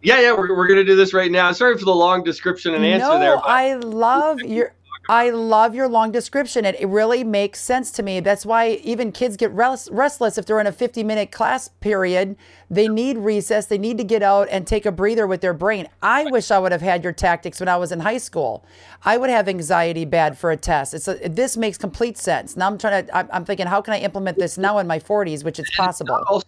yeah 0.02 0.20
yeah 0.22 0.34
we're, 0.34 0.56
we're 0.56 0.68
gonna 0.68 0.84
do 0.84 0.96
this 0.96 1.16
right 1.16 1.32
now 1.32 1.52
sorry 1.52 1.76
for 1.80 1.86
the 1.86 1.96
long 1.96 2.24
description 2.24 2.76
and 2.76 2.86
answer 2.86 3.08
no, 3.08 3.18
there 3.20 3.36
but- 3.38 3.48
I 3.48 3.74
love 3.76 4.40
your 4.56 4.75
I 5.08 5.30
love 5.30 5.76
your 5.76 5.88
long 5.88 6.12
description. 6.12 6.66
It, 6.66 6.80
it 6.80 6.88
really 6.88 7.24
makes 7.24 7.60
sense 7.60 7.92
to 7.92 8.04
me. 8.04 8.20
That's 8.20 8.46
why 8.46 8.80
even 8.84 9.12
kids 9.12 9.38
get 9.38 9.52
rest, 9.52 9.90
restless 9.92 10.38
if 10.38 10.46
they're 10.46 10.60
in 10.60 10.68
a 10.68 10.72
50 10.72 11.04
minute 11.04 11.32
class 11.32 11.68
period. 11.68 12.36
They 12.70 12.88
need 12.88 13.18
recess. 13.18 13.68
They 13.68 13.78
need 13.78 13.98
to 14.00 14.04
get 14.04 14.24
out 14.24 14.48
and 14.50 14.66
take 14.66 14.86
a 14.86 14.92
breather 14.92 15.28
with 15.28 15.42
their 15.42 15.54
brain. 15.54 15.88
I 16.02 16.26
wish 16.26 16.50
I 16.50 16.58
would 16.58 16.72
have 16.72 16.82
had 16.82 17.04
your 17.04 17.14
tactics 17.14 17.60
when 17.60 17.70
I 17.70 17.78
was 17.78 17.92
in 17.92 18.00
high 18.00 18.18
school. 18.18 18.66
I 19.04 19.18
would 19.18 19.30
have 19.30 19.48
anxiety 19.48 20.06
bad 20.06 20.38
for 20.38 20.52
a 20.52 20.58
test. 20.58 20.94
It's 20.94 21.08
a, 21.08 21.16
this 21.30 21.56
makes 21.56 21.78
complete 21.78 22.18
sense. 22.18 22.58
Now 22.58 22.68
I'm 22.68 22.78
trying 22.78 23.06
to. 23.06 23.18
I'm, 23.18 23.30
I'm 23.32 23.46
thinking, 23.46 23.68
how 23.68 23.82
can 23.82 23.94
I 23.94 24.00
implement 24.00 24.40
this 24.40 24.58
now 24.58 24.80
in 24.80 24.88
my 24.88 25.00
40s, 25.00 25.44
which 25.44 25.60
it's 25.60 25.76
possible. 25.76 26.24
also 26.28 26.48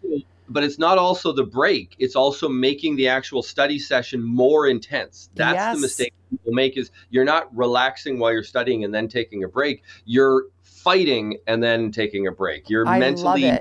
but 0.57 0.63
it's 0.63 0.79
not 0.79 0.97
also 0.97 1.31
the 1.31 1.43
break. 1.43 1.95
It's 1.99 2.15
also 2.15 2.49
making 2.49 2.95
the 2.95 3.09
actual 3.09 3.43
study 3.43 3.77
session 3.77 4.23
more 4.23 4.65
intense. 4.65 5.29
That's 5.35 5.53
Yes. 5.53 5.75
the 5.75 5.81
mistake 5.81 6.13
people 6.31 6.51
make 6.51 6.77
is 6.77 6.89
you're 7.11 7.25
not 7.25 7.55
relaxing 7.55 8.17
while 8.17 8.33
you're 8.33 8.41
studying 8.41 8.83
and 8.83 8.91
then 8.91 9.07
taking 9.07 9.43
a 9.43 9.47
break. 9.47 9.83
You're 10.05 10.45
fighting 10.63 11.37
and 11.45 11.61
then 11.61 11.91
taking 11.91 12.25
a 12.25 12.31
break. 12.31 12.71
You're 12.71 12.87
I 12.87 12.97
mentally 12.97 13.59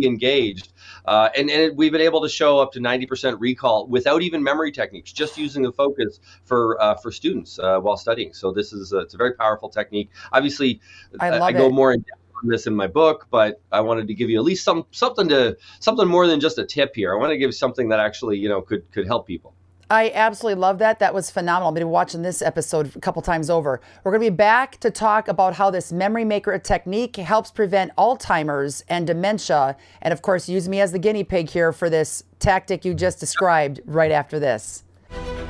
engaged. 0.00 0.72
Uh, 1.04 1.28
and, 1.36 1.50
and 1.50 1.76
we've 1.76 1.90
been 1.90 2.00
able 2.00 2.22
to 2.22 2.28
show 2.28 2.60
up 2.60 2.70
to 2.74 2.78
90% 2.78 3.40
recall 3.40 3.88
without 3.88 4.22
even 4.22 4.44
memory 4.44 4.70
techniques 4.70 5.12
just 5.12 5.36
using 5.36 5.64
the 5.64 5.72
focus 5.72 6.20
for 6.44 6.80
uh, 6.80 6.94
for 6.94 7.10
students 7.10 7.58
uh, 7.58 7.80
while 7.80 7.96
studying. 7.96 8.32
So 8.32 8.52
this 8.52 8.72
is 8.72 8.92
a, 8.92 8.98
it's 8.98 9.14
a 9.14 9.16
very 9.16 9.34
powerful 9.34 9.68
technique. 9.68 10.10
Obviously 10.32 10.80
I 11.18 11.30
love 11.30 11.52
go 11.54 11.66
it. 11.66 11.72
more 11.72 11.92
in 11.92 11.98
depth 12.02 12.21
on 12.42 12.48
this 12.48 12.66
in 12.66 12.74
my 12.74 12.86
book 12.86 13.26
but 13.30 13.60
i 13.70 13.80
wanted 13.80 14.06
to 14.06 14.14
give 14.14 14.28
you 14.28 14.38
at 14.38 14.44
least 14.44 14.64
some 14.64 14.84
something 14.90 15.28
to 15.28 15.56
something 15.80 16.08
more 16.08 16.26
than 16.26 16.40
just 16.40 16.58
a 16.58 16.64
tip 16.64 16.94
here 16.94 17.14
i 17.14 17.18
want 17.18 17.30
to 17.30 17.38
give 17.38 17.54
something 17.54 17.88
that 17.88 18.00
actually 18.00 18.38
you 18.38 18.48
know 18.48 18.60
could 18.60 18.90
could 18.92 19.06
help 19.06 19.26
people 19.26 19.54
I 19.92 20.10
absolutely 20.14 20.58
love 20.58 20.78
that. 20.78 21.00
That 21.00 21.12
was 21.12 21.30
phenomenal. 21.30 21.68
I've 21.68 21.74
been 21.74 21.90
watching 21.90 22.22
this 22.22 22.40
episode 22.40 22.96
a 22.96 23.00
couple 23.00 23.20
times 23.20 23.50
over. 23.50 23.78
We're 24.02 24.12
going 24.12 24.24
to 24.24 24.30
be 24.30 24.34
back 24.34 24.80
to 24.80 24.90
talk 24.90 25.28
about 25.28 25.52
how 25.52 25.70
this 25.70 25.92
memory 25.92 26.24
maker 26.24 26.58
technique 26.58 27.16
helps 27.16 27.50
prevent 27.50 27.94
Alzheimer's 27.96 28.82
and 28.88 29.06
dementia. 29.06 29.76
And 30.00 30.10
of 30.10 30.22
course, 30.22 30.48
use 30.48 30.66
me 30.66 30.80
as 30.80 30.92
the 30.92 30.98
guinea 30.98 31.24
pig 31.24 31.50
here 31.50 31.74
for 31.74 31.90
this 31.90 32.24
tactic 32.38 32.86
you 32.86 32.94
just 32.94 33.20
described 33.20 33.82
right 33.84 34.10
after 34.10 34.38
this. 34.38 34.84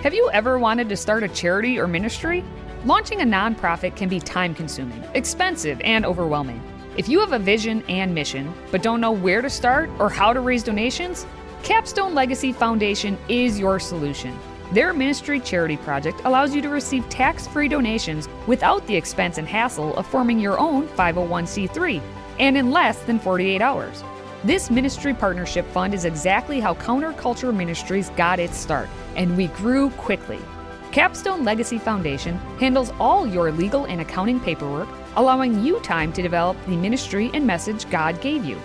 Have 0.02 0.12
you 0.12 0.28
ever 0.32 0.58
wanted 0.58 0.88
to 0.88 0.96
start 0.96 1.22
a 1.22 1.28
charity 1.28 1.78
or 1.78 1.87
ministry? 1.87 2.42
Launching 2.84 3.20
a 3.20 3.25
nonprofit 3.25 3.94
can 3.94 4.08
be 4.08 4.18
time 4.18 4.56
consuming, 4.56 5.04
expensive, 5.14 5.80
and 5.82 6.04
overwhelming. 6.04 6.61
If 6.94 7.08
you 7.08 7.20
have 7.20 7.32
a 7.32 7.38
vision 7.38 7.82
and 7.88 8.14
mission, 8.14 8.52
but 8.70 8.82
don't 8.82 9.00
know 9.00 9.12
where 9.12 9.40
to 9.40 9.49
start 9.49 9.88
or 9.99 10.11
how 10.11 10.34
to 10.34 10.40
raise 10.40 10.62
donations, 10.62 11.26
Capstone 11.62 12.14
Legacy 12.14 12.52
Foundation 12.52 13.16
is 13.30 13.58
your 13.58 13.80
solution. 13.80 14.38
Their 14.72 14.92
ministry 14.92 15.40
charity 15.40 15.78
project 15.78 16.20
allows 16.25 16.54
you 16.54 16.61
to 16.61 16.68
receive 16.68 17.08
tax 17.08 17.46
free 17.46 17.66
donations 17.66 18.28
without 18.46 18.87
the 18.87 18.94
expense 18.94 19.38
and 19.38 19.49
hassle 19.49 19.96
of 19.96 20.06
forming 20.06 20.38
your 20.38 20.58
own 20.58 20.87
501c3 20.88 22.02
and 22.38 22.58
in 22.58 22.70
less 22.70 23.00
than 23.04 23.18
48 23.18 23.62
hours. 23.62 24.04
This 24.44 24.70
ministry 24.70 25.14
partnership 25.14 25.66
fund 25.68 25.94
is 25.94 26.04
exactly 26.04 26.61
how 26.61 26.75
Counterculture 26.75 27.56
Ministries 27.56 28.11
got 28.11 28.38
its 28.38 28.58
start, 28.58 28.90
and 29.16 29.34
we 29.34 29.46
grew 29.46 29.88
quickly. 29.90 30.40
Capstone 30.92 31.42
Legacy 31.42 31.78
Foundation 31.78 32.37
handles 32.61 32.92
all 33.00 33.26
your 33.26 33.50
legal 33.50 33.87
and 33.87 34.02
accounting 34.02 34.38
paperwork, 34.38 34.88
allowing 35.16 35.64
you 35.64 35.80
time 35.80 36.12
to 36.12 36.20
develop 36.20 36.54
the 36.66 36.76
ministry 36.76 37.30
and 37.32 37.46
message 37.46 37.88
God 37.88 38.20
gave 38.20 38.44
you. 38.44 38.61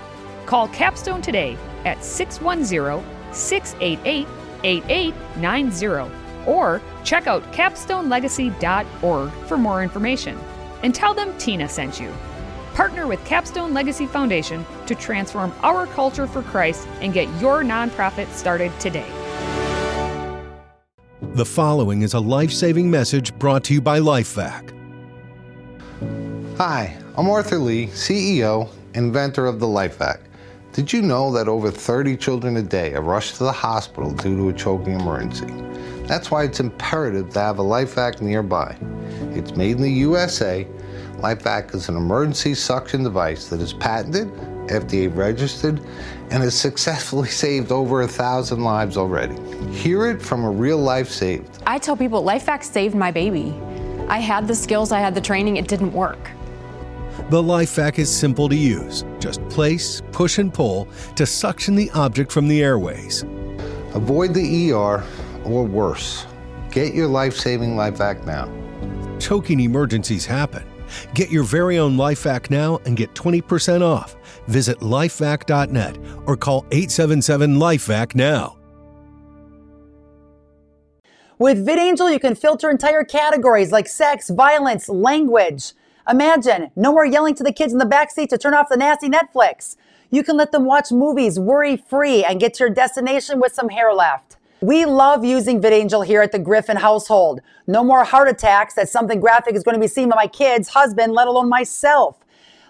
Call 0.45 0.67
Capstone 0.67 1.21
today 1.21 1.57
at 1.85 2.03
610 2.03 3.33
688 3.33 4.27
8890 4.63 6.13
or 6.45 6.81
check 7.05 7.27
out 7.27 7.43
capstonelegacy.org 7.53 9.31
for 9.47 9.57
more 9.57 9.81
information. 9.81 10.37
And 10.83 10.93
tell 10.93 11.13
them 11.13 11.37
Tina 11.37 11.69
sent 11.69 11.97
you. 11.97 12.13
Partner 12.73 13.07
with 13.07 13.23
Capstone 13.23 13.73
Legacy 13.73 14.05
Foundation 14.05 14.65
to 14.85 14.95
transform 14.95 15.53
our 15.63 15.87
culture 15.87 16.27
for 16.27 16.41
Christ 16.41 16.89
and 16.99 17.13
get 17.13 17.29
your 17.39 17.63
nonprofit 17.63 18.27
started 18.33 18.77
today. 18.81 19.26
The 21.37 21.45
following 21.45 22.01
is 22.01 22.15
a 22.15 22.19
life 22.19 22.51
saving 22.51 22.89
message 22.89 23.31
brought 23.37 23.63
to 23.65 23.73
you 23.75 23.79
by 23.79 23.99
LifeVac. 23.99 24.73
Hi, 26.57 26.97
I'm 27.15 27.29
Arthur 27.29 27.59
Lih, 27.59 27.89
CEO, 27.89 28.71
inventor 28.95 29.45
of 29.45 29.59
the 29.59 29.67
LifeVac. 29.67 30.21
Did 30.73 30.91
you 30.91 31.03
know 31.03 31.31
that 31.33 31.47
over 31.47 31.69
30 31.69 32.17
children 32.17 32.57
a 32.57 32.63
day 32.63 32.95
are 32.95 33.03
rushed 33.03 33.35
to 33.35 33.43
the 33.43 33.51
hospital 33.51 34.13
due 34.13 34.35
to 34.35 34.49
a 34.49 34.53
choking 34.53 34.99
emergency? 34.99 35.45
That's 36.07 36.31
why 36.31 36.43
it's 36.43 36.59
imperative 36.59 37.29
to 37.33 37.39
have 37.39 37.59
a 37.59 37.63
LifeVac 37.63 38.19
nearby. 38.19 38.75
It's 39.35 39.55
made 39.55 39.75
in 39.75 39.83
the 39.83 39.91
USA. 39.91 40.65
LifeVac 41.17 41.75
is 41.75 41.87
an 41.87 41.97
emergency 41.97 42.55
suction 42.55 43.03
device 43.03 43.47
that 43.49 43.61
is 43.61 43.73
patented, 43.73 44.31
FDA 44.67 45.13
registered, 45.13 45.79
and 46.29 46.43
has 46.43 46.55
successfully 46.57 47.29
saved 47.43 47.71
over 47.71 48.01
a 48.01 48.07
thousand 48.07 48.63
lives 48.63 48.97
already. 48.97 49.35
Hear 49.71 50.07
it 50.07 50.21
from 50.21 50.43
a 50.43 50.49
real 50.49 50.77
life 50.77 51.09
saved. 51.09 51.61
I 51.65 51.77
tell 51.77 51.97
people 51.97 52.23
LifeVac 52.23 52.63
saved 52.63 52.95
my 52.95 53.11
baby. 53.11 53.55
I 54.07 54.19
had 54.19 54.47
the 54.47 54.55
skills, 54.55 54.91
I 54.91 54.99
had 54.99 55.13
the 55.15 55.21
training, 55.21 55.57
it 55.57 55.67
didn't 55.67 55.91
work. 55.91 56.31
The 57.29 57.41
LifeVac 57.41 57.99
is 57.99 58.15
simple 58.15 58.47
to 58.47 58.55
use. 58.55 59.03
Just 59.19 59.41
place, 59.49 60.01
push, 60.11 60.37
and 60.37 60.53
pull 60.53 60.87
to 61.15 61.25
suction 61.25 61.75
the 61.75 61.91
object 61.91 62.31
from 62.31 62.47
the 62.47 62.63
airways. 62.63 63.23
Avoid 63.93 64.33
the 64.33 64.71
ER 64.71 65.03
or 65.43 65.65
worse. 65.65 66.25
Get 66.71 66.93
your 66.93 67.07
life 67.07 67.35
saving 67.35 67.75
LifeVac 67.75 68.25
now. 68.25 68.47
Choking 69.19 69.59
emergencies 69.59 70.25
happen. 70.25 70.63
Get 71.13 71.29
your 71.29 71.43
very 71.43 71.77
own 71.77 71.97
LifeVac 71.97 72.49
now 72.49 72.79
and 72.85 72.95
get 72.97 73.13
20% 73.13 73.81
off. 73.81 74.15
Visit 74.47 74.79
lifevac.net 74.79 75.97
or 76.25 76.37
call 76.37 76.65
877 76.71 77.55
LifeVac 77.55 78.15
now. 78.15 78.57
With 81.39 81.63
VidAngel, 81.63 82.11
you 82.11 82.19
can 82.19 82.33
filter 82.33 82.69
entire 82.69 83.03
categories 83.03 83.71
like 83.71 83.87
sex, 83.87 84.29
violence, 84.29 84.89
language. 84.89 85.73
Imagine 86.09 86.71
no 86.75 86.91
more 86.91 87.05
yelling 87.05 87.35
to 87.35 87.43
the 87.43 87.51
kids 87.51 87.73
in 87.73 87.79
the 87.79 87.85
backseat 87.85 88.29
to 88.29 88.39
turn 88.39 88.55
off 88.55 88.69
the 88.69 88.77
nasty 88.77 89.07
Netflix. 89.07 89.75
You 90.09 90.23
can 90.23 90.35
let 90.35 90.51
them 90.51 90.65
watch 90.65 90.91
movies 90.91 91.39
worry 91.39 91.77
free 91.77 92.23
and 92.23 92.39
get 92.39 92.55
to 92.55 92.63
your 92.63 92.73
destination 92.73 93.39
with 93.39 93.53
some 93.53 93.69
hair 93.69 93.93
left. 93.93 94.36
We 94.61 94.85
love 94.85 95.23
using 95.23 95.61
VidAngel 95.61 96.03
here 96.03 96.23
at 96.23 96.31
the 96.31 96.39
Griffin 96.39 96.77
household. 96.77 97.41
No 97.67 97.83
more 97.83 98.03
heart 98.03 98.27
attacks 98.27 98.73
that 98.73 98.89
something 98.89 99.19
graphic 99.19 99.53
is 99.53 99.61
going 99.61 99.75
to 99.75 99.79
be 99.79 99.87
seen 99.87 100.09
by 100.09 100.15
my 100.15 100.27
kids, 100.27 100.69
husband, 100.69 101.13
let 101.13 101.27
alone 101.27 101.47
myself. 101.47 102.17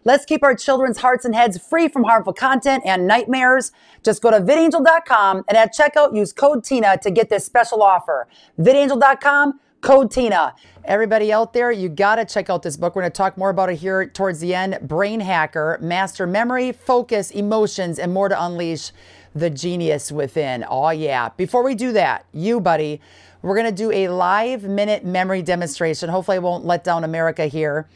Let's 0.03 0.25
keep 0.25 0.43
our 0.43 0.53
children's 0.53 0.97
hearts 0.97 1.23
and 1.23 1.33
heads 1.33 1.57
free 1.57 1.87
from 1.87 2.03
harmful 2.03 2.33
content 2.33 2.83
and 2.85 3.07
nightmares. 3.07 3.71
Just 4.03 4.21
go 4.21 4.31
to 4.31 4.41
vidangel.com 4.41 5.45
and 5.47 5.57
at 5.57 5.73
checkout 5.73 6.13
use 6.13 6.33
code 6.33 6.65
TINA 6.65 6.97
to 7.03 7.11
get 7.11 7.29
this 7.29 7.45
special 7.45 7.81
offer. 7.81 8.27
vidangel.com, 8.59 9.59
code 9.79 10.11
TINA. 10.11 10.55
Everybody 10.83 11.31
out 11.31 11.53
there, 11.53 11.71
you 11.71 11.87
got 11.87 12.15
to 12.15 12.25
check 12.25 12.49
out 12.49 12.63
this 12.63 12.75
book. 12.75 12.95
We're 12.95 13.03
going 13.03 13.11
to 13.11 13.17
talk 13.17 13.37
more 13.37 13.49
about 13.49 13.69
it 13.69 13.77
here 13.77 14.07
towards 14.07 14.41
the 14.41 14.53
end. 14.53 14.73
Brainhacker, 14.85 15.79
Master 15.81 16.27
Memory, 16.27 16.73
Focus, 16.73 17.31
Emotions, 17.31 17.97
and 17.97 18.13
more 18.13 18.27
to 18.27 18.43
unleash 18.43 18.91
the 19.39 19.49
genius 19.49 20.11
within. 20.11 20.65
Oh, 20.67 20.89
yeah. 20.89 21.29
Before 21.37 21.63
we 21.63 21.75
do 21.75 21.91
that, 21.93 22.25
you, 22.33 22.59
buddy, 22.59 23.01
we're 23.41 23.55
going 23.55 23.67
to 23.67 23.71
do 23.71 23.91
a 23.91 24.09
live 24.09 24.63
minute 24.63 25.05
memory 25.05 25.41
demonstration. 25.41 26.09
Hopefully, 26.09 26.37
I 26.37 26.39
won't 26.39 26.65
let 26.65 26.83
down 26.83 27.03
America 27.03 27.45
here. 27.45 27.87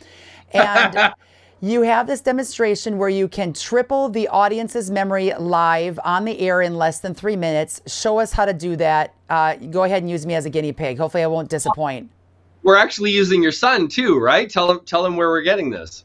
And. 0.53 1.13
You 1.63 1.83
have 1.83 2.07
this 2.07 2.21
demonstration 2.21 2.97
where 2.97 3.07
you 3.07 3.27
can 3.27 3.53
triple 3.53 4.09
the 4.09 4.27
audience's 4.29 4.89
memory 4.89 5.31
live 5.37 5.99
on 6.03 6.25
the 6.25 6.39
air 6.39 6.59
in 6.63 6.75
less 6.75 7.01
than 7.01 7.13
three 7.13 7.35
minutes. 7.35 7.79
Show 7.85 8.17
us 8.17 8.33
how 8.33 8.45
to 8.45 8.53
do 8.53 8.75
that. 8.77 9.13
Uh, 9.29 9.57
go 9.57 9.83
ahead 9.83 10.01
and 10.01 10.09
use 10.09 10.25
me 10.25 10.33
as 10.33 10.47
a 10.47 10.49
guinea 10.49 10.71
pig. 10.71 10.97
Hopefully, 10.97 11.21
I 11.21 11.27
won't 11.27 11.49
disappoint. 11.49 12.09
We're 12.63 12.77
actually 12.77 13.11
using 13.11 13.43
your 13.43 13.51
son 13.51 13.89
too, 13.89 14.17
right? 14.17 14.49
Tell 14.49 14.71
him, 14.71 14.79
tell 14.85 15.05
him 15.05 15.15
where 15.15 15.29
we're 15.29 15.43
getting 15.43 15.69
this. 15.69 16.03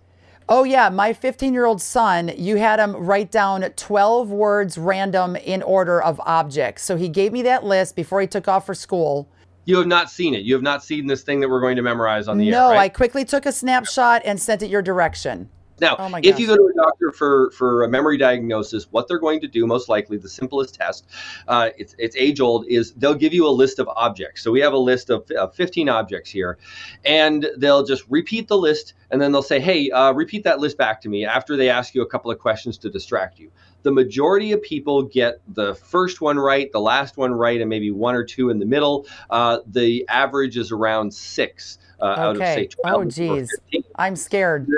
Oh, 0.49 0.65
yeah. 0.65 0.88
My 0.88 1.12
15 1.12 1.53
year 1.53 1.65
old 1.65 1.83
son, 1.83 2.31
you 2.37 2.57
had 2.57 2.79
him 2.79 2.95
write 2.95 3.31
down 3.31 3.62
12 3.62 4.31
words 4.31 4.79
random 4.79 5.37
in 5.37 5.62
order 5.62 6.00
of 6.00 6.21
objects. 6.25 6.83
So 6.83 6.97
he 6.97 7.09
gave 7.09 7.33
me 7.33 7.43
that 7.43 7.65
list 7.65 7.97
before 7.97 8.21
he 8.21 8.26
took 8.26 8.47
off 8.47 8.65
for 8.67 8.75
school. 8.75 9.29
You 9.65 9.76
have 9.79 9.88
not 9.88 10.11
seen 10.11 10.35
it. 10.35 10.43
You 10.43 10.55
have 10.55 10.62
not 10.62 10.85
seen 10.85 11.09
this 11.09 11.23
thing 11.23 11.41
that 11.41 11.49
we're 11.49 11.61
going 11.61 11.75
to 11.76 11.83
memorize 11.83 12.29
on 12.29 12.38
the 12.38 12.49
no, 12.49 12.57
air. 12.57 12.62
No, 12.62 12.71
right? 12.71 12.83
I 12.83 12.88
quickly 12.88 13.25
took 13.25 13.47
a 13.47 13.53
snapshot 13.53 14.23
and 14.25 14.41
sent 14.41 14.62
it 14.62 14.71
your 14.71 14.83
direction. 14.83 15.50
Now, 15.80 15.97
oh 15.99 16.18
if 16.23 16.38
you 16.38 16.47
go 16.47 16.56
to 16.56 16.71
a 16.73 16.75
doctor 16.75 17.12
for, 17.12 17.50
for 17.50 17.85
a 17.85 17.88
memory 17.88 18.16
diagnosis, 18.16 18.87
what 18.90 19.09
they're 19.09 19.18
going 19.18 19.40
to 19.40 19.49
do, 19.49 19.66
most 19.66 19.88
likely, 19.88 20.16
the 20.16 20.28
simplest 20.28 20.75
test, 20.75 21.06
uh, 21.49 21.71
it's, 21.76 21.95
it's 21.99 22.16
age 22.16 22.40
old, 22.40 22.66
is 22.66 22.92
they'll 22.95 23.14
give 23.14 23.35
you 23.35 23.47
a 23.47 23.50
list 23.50 23.78
of 23.78 23.88
objects. 23.88 24.42
So 24.42 24.50
we 24.50 24.61
have 24.61 24.73
a 24.73 24.78
list 24.78 25.11
of, 25.11 25.30
of 25.33 25.54
15 25.54 25.88
objects 25.88 26.30
here, 26.30 26.59
and 27.04 27.47
they'll 27.59 27.85
just 27.85 28.04
repeat 28.09 28.49
the 28.49 28.56
list, 28.56 28.95
and 29.11 29.21
then 29.21 29.33
they'll 29.33 29.42
say, 29.42 29.61
hey, 29.61 29.90
uh, 29.90 30.12
repeat 30.12 30.45
that 30.45 30.61
list 30.61 30.78
back 30.78 31.00
to 31.02 31.09
me 31.09 31.26
after 31.26 31.56
they 31.56 31.68
ask 31.68 31.95
you 31.95 32.02
a 32.02 32.06
couple 32.06 32.30
of 32.30 32.38
questions 32.38 32.78
to 32.78 32.90
distract 32.90 33.38
you. 33.38 33.50
The 33.83 33.92
majority 33.92 34.52
of 34.52 34.62
people 34.62 35.02
get 35.02 35.40
the 35.54 35.75
first 35.75 36.21
one 36.21 36.38
right, 36.38 36.73
the 36.73 36.80
last 36.80 37.16
one 37.16 37.33
right, 37.33 37.61
and 37.61 37.68
maybe 37.68 37.90
one 37.90 38.14
or 38.14 38.25
two 38.25 38.50
in 38.50 38.59
the 38.59 38.66
middle. 38.66 39.06
Uh, 39.30 39.59
the 39.66 40.09
average 40.09 40.56
is 40.56 40.73
around 40.73 41.12
six. 41.12 41.78
Uh, 42.00 42.04
okay. 42.04 42.21
out 42.21 42.37
of 42.37 42.42
say 42.42 42.66
12 42.66 42.95
oh 42.95 43.04
geez 43.06 43.59
i'm 43.95 44.14
scared 44.14 44.68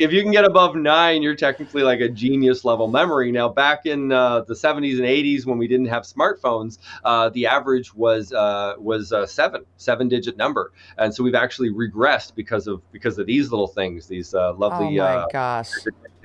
if 0.00 0.12
you 0.12 0.22
can 0.22 0.32
get 0.32 0.46
above 0.46 0.74
nine, 0.76 1.22
you're 1.22 1.36
technically 1.36 1.82
like 1.82 2.00
a 2.00 2.08
genius 2.08 2.64
level 2.64 2.88
memory. 2.88 3.30
Now, 3.30 3.50
back 3.50 3.84
in 3.84 4.10
uh, 4.10 4.40
the 4.40 4.54
70s 4.54 4.94
and 4.94 5.06
80s, 5.06 5.44
when 5.44 5.58
we 5.58 5.68
didn't 5.68 5.86
have 5.86 6.04
smartphones, 6.04 6.78
uh, 7.04 7.28
the 7.28 7.46
average 7.46 7.94
was 7.94 8.32
uh, 8.32 8.74
was 8.78 9.12
uh, 9.12 9.26
seven, 9.26 9.64
seven 9.76 10.08
digit 10.08 10.38
number, 10.38 10.72
and 10.96 11.14
so 11.14 11.22
we've 11.22 11.34
actually 11.34 11.70
regressed 11.70 12.34
because 12.34 12.66
of 12.66 12.80
because 12.92 13.18
of 13.18 13.26
these 13.26 13.50
little 13.50 13.68
things, 13.68 14.06
these 14.06 14.34
uh, 14.34 14.54
lovely. 14.54 14.98
Oh 14.98 15.04
my 15.04 15.16
uh, 15.16 15.26
gosh 15.30 15.68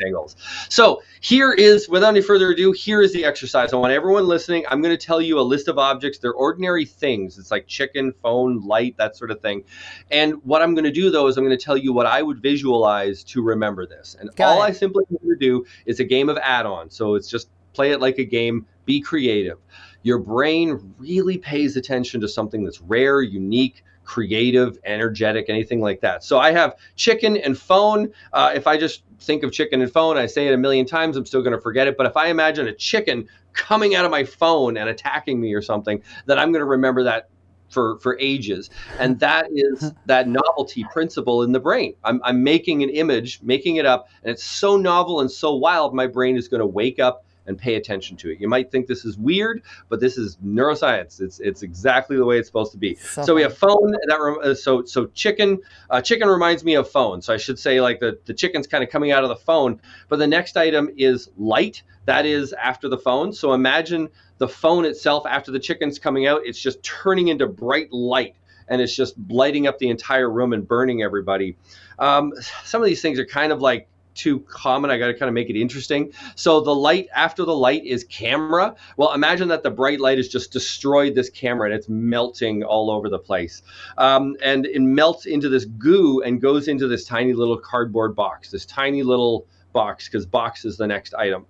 angles. 0.04 0.36
So 0.70 1.02
here 1.22 1.52
is, 1.52 1.88
without 1.90 2.10
any 2.10 2.22
further 2.22 2.52
ado, 2.52 2.72
here 2.72 3.02
is 3.02 3.14
the 3.14 3.26
exercise. 3.26 3.74
I 3.74 3.78
want 3.78 3.94
everyone 3.94 4.28
listening. 4.28 4.66
I'm 4.70 4.82
going 4.82 4.96
to 4.96 5.06
tell 5.06 5.22
you 5.22 5.40
a 5.40 5.42
list 5.42 5.68
of 5.68 5.78
objects. 5.78 6.20
They're 6.20 6.34
ordinary 6.34 6.86
things. 6.86 7.38
It's 7.38 7.52
like 7.52 7.68
chicken, 7.68 8.14
phone, 8.22 8.66
light, 8.66 8.96
that 8.98 9.16
sort 9.16 9.32
of 9.32 9.42
thing. 9.42 9.64
And 10.12 10.36
what 10.44 10.62
I'm 10.62 10.74
going 10.74 10.86
to 10.86 10.92
do 10.92 11.10
though 11.10 11.28
is 11.28 11.38
I'm 11.38 11.46
going 11.46 11.58
to 11.58 11.64
tell 11.64 11.78
you 11.78 11.94
what 11.94 12.06
I 12.06 12.22
would 12.22 12.42
visualize 12.42 13.24
to 13.26 13.42
remember 13.42 13.86
this. 13.86 14.16
And 14.20 14.34
Got 14.36 14.50
all 14.50 14.64
it. 14.64 14.68
I 14.68 14.72
simply 14.72 15.04
need 15.10 15.28
to 15.28 15.36
do 15.36 15.66
is 15.86 16.00
a 16.00 16.04
game 16.04 16.30
of 16.30 16.38
add-on. 16.38 16.90
So 16.90 17.16
it's 17.16 17.30
just 17.30 17.50
play 17.74 17.92
it 17.92 18.02
like 18.02 18.18
a 18.18 18.26
game. 18.26 18.66
Be 18.86 19.02
creative. 19.02 19.58
Your 20.04 20.20
brain 20.20 20.94
really 21.00 21.38
pays 21.40 21.76
attention 21.76 22.22
to 22.22 22.28
something 22.28 22.64
that's 22.64 22.80
rare, 22.82 23.24
unique, 23.24 23.84
creative, 24.06 24.78
energetic, 24.86 25.50
anything 25.50 25.82
like 25.82 26.00
that. 26.02 26.24
So 26.24 26.40
I 26.40 26.52
have 26.52 26.76
chicken 26.96 27.38
and 27.38 27.58
phone. 27.58 28.12
Uh, 28.32 28.52
if 28.56 28.68
I 28.68 28.78
just 28.78 29.04
think 29.20 29.44
of 29.44 29.52
chicken 29.52 29.82
and 29.82 29.92
phone, 29.92 30.18
I 30.18 30.26
say 30.26 30.48
it 30.48 30.54
a 30.54 30.58
million 30.58 30.86
times, 30.86 31.18
I'm 31.18 31.26
still 31.26 31.42
going 31.42 31.56
to 31.56 31.62
forget 31.62 31.88
it. 31.88 31.98
But 31.98 32.06
if 32.06 32.16
I 32.16 32.28
imagine 32.28 32.68
a 32.68 32.74
chicken 32.74 33.28
coming 33.54 33.96
out 33.96 34.06
of 34.06 34.12
my 34.12 34.24
phone 34.24 34.78
and 34.78 34.90
attacking 34.90 35.42
me 35.42 35.54
or 35.54 35.62
something, 35.62 36.02
then 36.26 36.40
I'm 36.40 36.52
going 36.52 36.62
to 36.62 36.66
remember 36.66 37.04
that 37.04 37.30
for 37.70 37.98
for 38.00 38.18
ages 38.20 38.70
and 39.00 39.20
that 39.20 39.48
is 39.52 39.92
that 40.06 40.28
novelty 40.28 40.86
principle 40.94 41.42
in 41.42 41.52
the 41.52 41.60
brain 41.60 41.96
I'm, 42.04 42.22
I'm 42.24 42.44
making 42.44 42.84
an 42.84 42.90
image 42.90 43.42
making 43.42 43.78
it 43.78 43.88
up 43.88 44.08
and 44.24 44.32
it's 44.32 44.44
so 44.44 44.78
novel 44.78 45.20
and 45.20 45.32
so 45.32 45.56
wild 45.56 45.96
my 45.96 46.06
brain 46.06 46.38
is 46.38 46.48
going 46.48 46.60
to 46.60 46.68
wake 46.68 47.00
up 47.00 47.25
and 47.48 47.58
pay 47.58 47.76
attention 47.76 48.18
to 48.18 48.30
it. 48.30 48.40
You 48.40 48.48
might 48.48 48.72
think 48.72 48.88
this 48.88 49.06
is 49.06 49.18
weird, 49.18 49.62
but 49.90 50.00
this 50.00 50.18
is 50.18 50.38
neuroscience. 50.38 51.22
It's 51.22 51.40
it's 51.40 51.64
exactly 51.64 52.18
the 52.18 52.26
way 52.26 52.38
it's 52.38 52.48
supposed 52.48 52.72
to 52.74 52.78
be. 52.78 52.96
So, 52.96 53.24
so 53.24 53.36
we 53.36 53.42
have 53.42 53.58
phone. 53.58 53.92
That 53.92 54.40
uh, 54.44 54.56
so 54.56 54.84
so 54.86 55.08
chicken. 55.08 55.60
Uh, 55.90 56.02
chicken 56.02 56.28
reminds 56.28 56.64
me 56.64 56.76
of 56.76 56.90
phone. 56.90 57.22
So 57.22 57.34
I 57.34 57.38
should 57.38 57.60
say 57.60 57.82
like 57.82 58.00
the 58.00 58.20
the 58.26 58.34
chicken's 58.34 58.68
kind 58.68 58.84
of 58.84 58.90
coming 58.90 59.12
out 59.12 59.24
of 59.24 59.30
the 59.30 59.36
phone. 59.36 59.80
But 60.10 60.18
the 60.18 60.28
next 60.28 60.58
item 60.58 60.90
is 60.98 61.30
light. 61.38 61.84
That 62.06 62.26
is 62.26 62.54
after 62.54 62.88
the 62.88 62.98
phone. 62.98 63.34
So 63.34 63.54
imagine 63.54 64.10
the 64.38 64.48
phone 64.48 64.86
itself 64.86 65.26
after 65.26 65.52
the 65.52 65.60
chicken's 65.60 66.00
coming 66.00 66.28
out. 66.28 66.42
It's 66.46 66.60
just 66.60 66.84
turning 66.84 67.30
into 67.30 67.48
bright 67.48 67.92
light 67.92 68.36
and 68.68 68.82
it's 68.82 68.96
just 68.96 69.16
lighting 69.30 69.68
up 69.68 69.78
the 69.80 69.90
entire 69.90 70.30
room 70.30 70.54
and 70.54 70.68
burning 70.68 71.04
everybody. 71.04 71.56
Um, 72.00 72.34
some 72.64 72.82
of 72.82 72.88
these 72.88 73.02
things 73.02 73.20
are 73.20 73.26
kind 73.26 73.52
of 73.52 73.62
like 73.62 73.88
too 74.16 74.40
common. 74.42 74.90
I 74.90 74.98
got 74.98 75.08
to 75.08 75.14
kind 75.14 75.28
of 75.28 75.34
make 75.34 75.50
it 75.50 75.60
interesting. 75.60 76.12
So 76.36 76.62
the 76.62 76.74
light 76.74 77.08
after 77.16 77.46
the 77.46 77.56
light 77.56 77.86
is 77.86 78.04
camera. 78.06 78.76
Well, 78.98 79.14
imagine 79.14 79.50
that 79.50 79.64
the 79.64 79.72
bright 79.72 80.00
light 80.00 80.18
has 80.18 80.28
just 80.28 80.52
destroyed 80.52 81.14
this 81.14 81.30
camera 81.30 81.70
and 81.70 81.76
it's 81.78 81.90
melting 81.90 82.64
all 82.64 82.90
over 82.90 83.10
the 83.10 83.20
place. 83.20 83.62
Um, 83.98 84.36
and 84.42 84.66
it 84.66 84.82
melts 84.82 85.26
into 85.26 85.50
this 85.50 85.66
goo 85.66 86.22
and 86.22 86.42
goes 86.42 86.68
into 86.68 86.88
this 86.88 87.06
tiny 87.06 87.34
little 87.34 87.58
cardboard 87.58 88.16
box, 88.16 88.50
this 88.50 88.66
tiny 88.66 89.04
little 89.04 89.46
box, 89.74 90.08
because 90.08 90.26
box 90.26 90.66
is 90.66 90.78
the 90.78 90.88
next 90.88 91.14
item. 91.14 91.46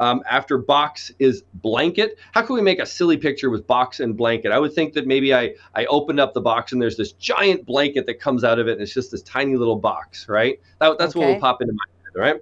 Um, 0.00 0.22
after 0.28 0.58
box 0.58 1.12
is 1.18 1.44
blanket. 1.54 2.18
How 2.32 2.42
can 2.42 2.54
we 2.54 2.62
make 2.62 2.80
a 2.80 2.86
silly 2.86 3.16
picture 3.16 3.50
with 3.50 3.66
box 3.66 4.00
and 4.00 4.16
blanket? 4.16 4.52
I 4.52 4.58
would 4.58 4.74
think 4.74 4.94
that 4.94 5.06
maybe 5.06 5.34
I, 5.34 5.54
I 5.74 5.86
opened 5.86 6.20
up 6.20 6.34
the 6.34 6.40
box 6.40 6.72
and 6.72 6.82
there's 6.82 6.96
this 6.96 7.12
giant 7.12 7.64
blanket 7.64 8.06
that 8.06 8.20
comes 8.20 8.44
out 8.44 8.58
of 8.58 8.68
it 8.68 8.72
and 8.72 8.82
it's 8.82 8.92
just 8.92 9.10
this 9.10 9.22
tiny 9.22 9.56
little 9.56 9.76
box, 9.76 10.28
right? 10.28 10.60
That, 10.80 10.98
that's 10.98 11.14
okay. 11.14 11.20
what 11.20 11.34
will 11.34 11.40
pop 11.40 11.62
into 11.62 11.72
my 11.72 11.84
right? 12.14 12.36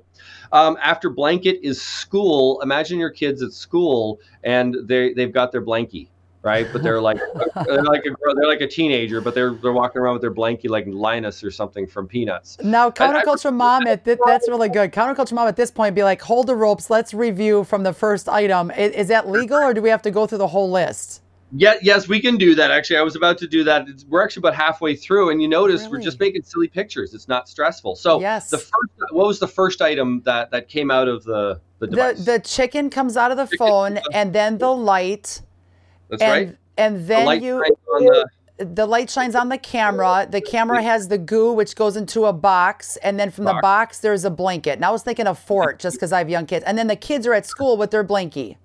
Um, 0.52 0.76
after 0.81 1.11
blanket 1.11 1.61
is 1.62 1.81
school. 1.81 2.61
Imagine 2.62 2.98
your 2.98 3.11
kids 3.11 3.42
at 3.42 3.52
school 3.52 4.20
and 4.44 4.76
they 4.85 5.12
they've 5.12 5.33
got 5.33 5.52
their 5.52 5.62
blankie, 5.62 6.09
right? 6.42 6.66
But 6.72 6.83
they're 6.83 7.00
like 7.00 7.18
they're 7.66 7.83
like 7.83 8.05
a 8.07 8.11
they're 8.35 8.48
like 8.48 8.61
a 8.61 8.66
teenager, 8.68 9.20
but 9.20 9.35
they're 9.35 9.55
they're 9.55 9.72
walking 9.72 10.00
around 10.00 10.14
with 10.14 10.22
their 10.22 10.35
blankie 10.35 10.68
like 10.68 10.85
Linus 10.87 11.42
or 11.42 11.50
something 11.50 11.87
from 11.87 12.07
Peanuts. 12.07 12.59
Now, 12.62 12.90
counterculture 12.90 13.46
I, 13.46 13.50
mom 13.50 13.87
at 13.87 14.05
th- 14.05 14.18
that's 14.24 14.48
really 14.48 14.68
good. 14.68 14.92
Counterculture 14.92 15.33
mom 15.33 15.48
at 15.48 15.57
this 15.57 15.70
point 15.70 15.94
be 15.94 16.02
like, 16.02 16.22
hold 16.22 16.46
the 16.46 16.57
ropes. 16.57 16.90
Let's 16.90 17.12
review 17.12 17.64
from 17.64 17.83
the 17.83 17.92
first 17.92 18.29
item. 18.29 18.70
Is, 18.70 18.92
is 18.92 19.09
that 19.09 19.29
legal, 19.29 19.59
or 19.59 19.74
do 19.74 19.83
we 19.83 19.88
have 19.88 20.02
to 20.02 20.11
go 20.11 20.26
through 20.26 20.38
the 20.38 20.48
whole 20.48 20.70
list? 20.70 21.22
Yeah, 21.52 21.74
yes, 21.80 22.09
we 22.09 22.20
can 22.20 22.37
do 22.37 22.54
that. 22.56 22.70
Actually, 22.70 22.96
I 22.96 23.02
was 23.02 23.14
about 23.14 23.38
to 23.38 23.46
do 23.46 23.62
that. 23.64 23.88
It's, 23.88 24.04
we're 24.04 24.22
actually 24.22 24.40
about 24.40 24.56
halfway 24.56 24.96
through, 24.96 25.30
and 25.30 25.40
you 25.40 25.46
notice 25.46 25.82
really? 25.82 25.92
we're 25.92 26.00
just 26.02 26.18
making 26.18 26.42
silly 26.42 26.66
pictures. 26.66 27.14
It's 27.14 27.28
not 27.28 27.48
stressful. 27.48 27.96
So, 27.96 28.20
yes. 28.20 28.50
the 28.50 28.59
first, 28.59 28.92
what 29.11 29.26
was 29.28 29.38
the 29.38 29.46
first 29.46 29.80
item 29.80 30.22
that 30.24 30.50
that 30.50 30.68
came 30.68 30.90
out 30.90 31.06
of 31.06 31.22
the 31.24 31.61
the 31.78 31.87
device? 31.87 32.18
The, 32.18 32.32
the 32.32 32.38
chicken 32.40 32.90
comes 32.90 33.16
out 33.16 33.30
of 33.30 33.37
the 33.37 33.44
chicken 33.44 33.59
phone, 33.59 33.98
and 34.12 34.32
then 34.32 34.59
the 34.59 34.70
light. 34.70 35.40
That's 36.09 36.22
and, 36.22 36.48
right. 36.48 36.59
And 36.76 37.06
then 37.06 37.26
the 37.26 37.44
you. 37.44 37.64
The, 37.98 38.28
the 38.59 38.87
light 38.87 39.11
shines 39.11 39.35
on 39.35 39.48
the 39.48 39.59
camera. 39.59 40.26
The 40.28 40.40
camera 40.40 40.82
has 40.82 41.09
the 41.09 41.18
goo, 41.18 41.52
which 41.52 41.76
goes 41.76 41.96
into 41.96 42.24
a 42.24 42.32
box, 42.32 42.96
and 42.96 43.20
then 43.20 43.30
from 43.30 43.44
box. 43.44 43.56
the 43.56 43.62
box 43.62 43.98
there's 44.00 44.24
a 44.24 44.30
blanket. 44.30 44.72
And 44.72 44.85
I 44.85 44.90
was 44.90 45.02
thinking 45.02 45.26
of 45.26 45.38
fort, 45.38 45.78
just 45.78 45.96
because 45.96 46.11
I 46.11 46.18
have 46.18 46.30
young 46.30 46.46
kids. 46.46 46.64
And 46.66 46.76
then 46.76 46.87
the 46.87 46.96
kids 46.96 47.26
are 47.26 47.35
at 47.35 47.46
school 47.46 47.76
with 47.76 47.90
their 47.90 48.04
blankie. 48.04 48.56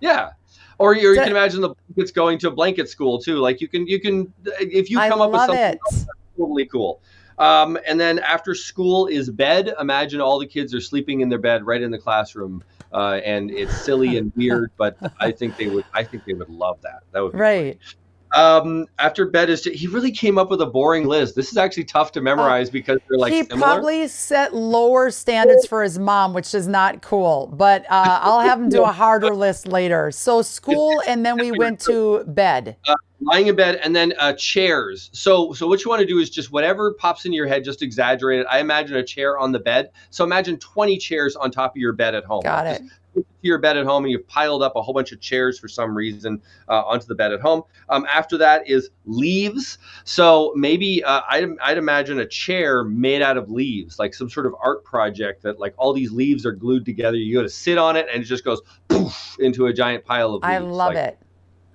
Yeah, 0.00 0.32
or 0.78 0.94
you, 0.94 1.10
you 1.10 1.20
can 1.20 1.30
imagine 1.30 1.60
the 1.60 1.74
blankets 1.74 2.10
going 2.10 2.38
to 2.38 2.48
a 2.48 2.50
blanket 2.50 2.88
school 2.88 3.18
too. 3.18 3.38
Like 3.38 3.60
you 3.60 3.68
can 3.68 3.86
you 3.86 4.00
can 4.00 4.32
if 4.44 4.90
you 4.90 4.98
come 4.98 5.20
I 5.20 5.24
up 5.24 5.32
with 5.32 5.40
something 5.40 5.58
it. 5.58 5.78
Else, 5.86 6.06
totally 6.36 6.66
cool. 6.66 7.00
Um, 7.38 7.78
and 7.86 7.98
then 7.98 8.20
after 8.20 8.54
school 8.54 9.06
is 9.06 9.30
bed. 9.30 9.74
Imagine 9.80 10.20
all 10.20 10.38
the 10.38 10.46
kids 10.46 10.74
are 10.74 10.80
sleeping 10.80 11.20
in 11.20 11.28
their 11.28 11.38
bed 11.38 11.66
right 11.66 11.82
in 11.82 11.90
the 11.90 11.98
classroom, 11.98 12.62
uh, 12.92 13.20
and 13.24 13.50
it's 13.50 13.76
silly 13.84 14.16
and 14.18 14.32
weird, 14.36 14.70
but 14.76 14.96
I 15.20 15.32
think 15.32 15.56
they 15.56 15.66
would. 15.66 15.84
I 15.92 16.04
think 16.04 16.24
they 16.24 16.34
would 16.34 16.48
love 16.48 16.80
that. 16.82 17.02
That 17.12 17.22
would 17.22 17.32
be 17.32 17.38
right. 17.38 17.78
Great. 17.78 17.94
Um, 18.34 18.86
after 18.98 19.26
bed 19.26 19.48
is 19.48 19.64
he 19.64 19.86
really 19.86 20.10
came 20.10 20.38
up 20.38 20.50
with 20.50 20.60
a 20.60 20.66
boring 20.66 21.06
list. 21.06 21.36
This 21.36 21.52
is 21.52 21.56
actually 21.56 21.84
tough 21.84 22.12
to 22.12 22.20
memorize 22.20 22.68
uh, 22.68 22.72
because 22.72 22.98
they're 23.08 23.18
like 23.18 23.32
he 23.32 23.44
similar. 23.44 23.60
probably 23.60 24.08
set 24.08 24.54
lower 24.54 25.10
standards 25.10 25.66
for 25.66 25.82
his 25.82 25.98
mom, 25.98 26.34
which 26.34 26.54
is 26.54 26.66
not 26.66 27.00
cool. 27.00 27.48
But 27.52 27.84
uh, 27.84 28.18
I'll 28.22 28.40
have 28.40 28.60
him 28.60 28.68
do 28.68 28.82
a 28.82 28.92
harder 28.92 29.34
list 29.34 29.68
later. 29.68 30.10
So 30.10 30.42
school, 30.54 31.00
and 31.06 31.24
then 31.24 31.38
we 31.38 31.52
went 31.52 31.80
to 31.82 32.24
bed. 32.26 32.76
Uh, 32.86 32.94
lying 33.24 33.46
in 33.46 33.56
bed, 33.56 33.80
and 33.82 33.94
then 33.94 34.12
uh, 34.18 34.32
chairs. 34.34 35.10
So, 35.12 35.52
so 35.52 35.66
what 35.66 35.84
you 35.84 35.90
want 35.90 36.00
to 36.00 36.06
do 36.06 36.18
is 36.18 36.30
just 36.30 36.52
whatever 36.52 36.92
pops 36.92 37.24
into 37.24 37.36
your 37.36 37.46
head, 37.46 37.64
just 37.64 37.82
exaggerate 37.82 38.40
it. 38.40 38.46
I 38.50 38.60
imagine 38.60 38.96
a 38.96 39.04
chair 39.04 39.38
on 39.38 39.52
the 39.52 39.58
bed. 39.58 39.90
So 40.10 40.24
imagine 40.24 40.58
20 40.58 40.98
chairs 40.98 41.36
on 41.36 41.50
top 41.50 41.72
of 41.72 41.76
your 41.76 41.92
bed 41.92 42.14
at 42.14 42.24
home. 42.24 42.42
Got 42.42 42.66
it. 42.66 42.82
Just, 42.82 42.94
to 43.14 43.24
your 43.42 43.58
bed 43.58 43.76
at 43.76 43.86
home 43.86 44.04
and 44.04 44.10
you've 44.10 44.26
piled 44.26 44.62
up 44.62 44.74
a 44.76 44.82
whole 44.82 44.94
bunch 44.94 45.12
of 45.12 45.20
chairs 45.20 45.58
for 45.58 45.68
some 45.68 45.96
reason 45.96 46.40
uh, 46.68 46.82
onto 46.82 47.06
the 47.06 47.14
bed 47.14 47.32
at 47.32 47.40
home. 47.40 47.62
Um, 47.88 48.06
after 48.10 48.36
that 48.38 48.68
is 48.68 48.90
leaves. 49.04 49.78
So 50.04 50.52
maybe 50.56 51.04
uh, 51.04 51.20
I'd, 51.28 51.48
I'd 51.62 51.78
imagine 51.78 52.18
a 52.18 52.26
chair 52.26 52.84
made 52.84 53.22
out 53.22 53.36
of 53.36 53.50
leaves, 53.50 53.98
like 53.98 54.14
some 54.14 54.28
sort 54.28 54.46
of 54.46 54.54
art 54.62 54.84
project 54.84 55.42
that 55.42 55.60
like 55.60 55.74
all 55.76 55.92
these 55.92 56.10
leaves 56.10 56.44
are 56.44 56.52
glued 56.52 56.84
together. 56.84 57.16
You 57.16 57.34
go 57.34 57.42
to 57.42 57.48
sit 57.48 57.78
on 57.78 57.96
it 57.96 58.06
and 58.12 58.22
it 58.22 58.26
just 58.26 58.44
goes 58.44 58.60
poof 58.88 59.36
into 59.38 59.66
a 59.66 59.72
giant 59.72 60.04
pile 60.04 60.34
of 60.34 60.42
leaves. 60.42 60.46
I 60.46 60.58
love 60.58 60.94
like, 60.94 61.08
it. 61.08 61.18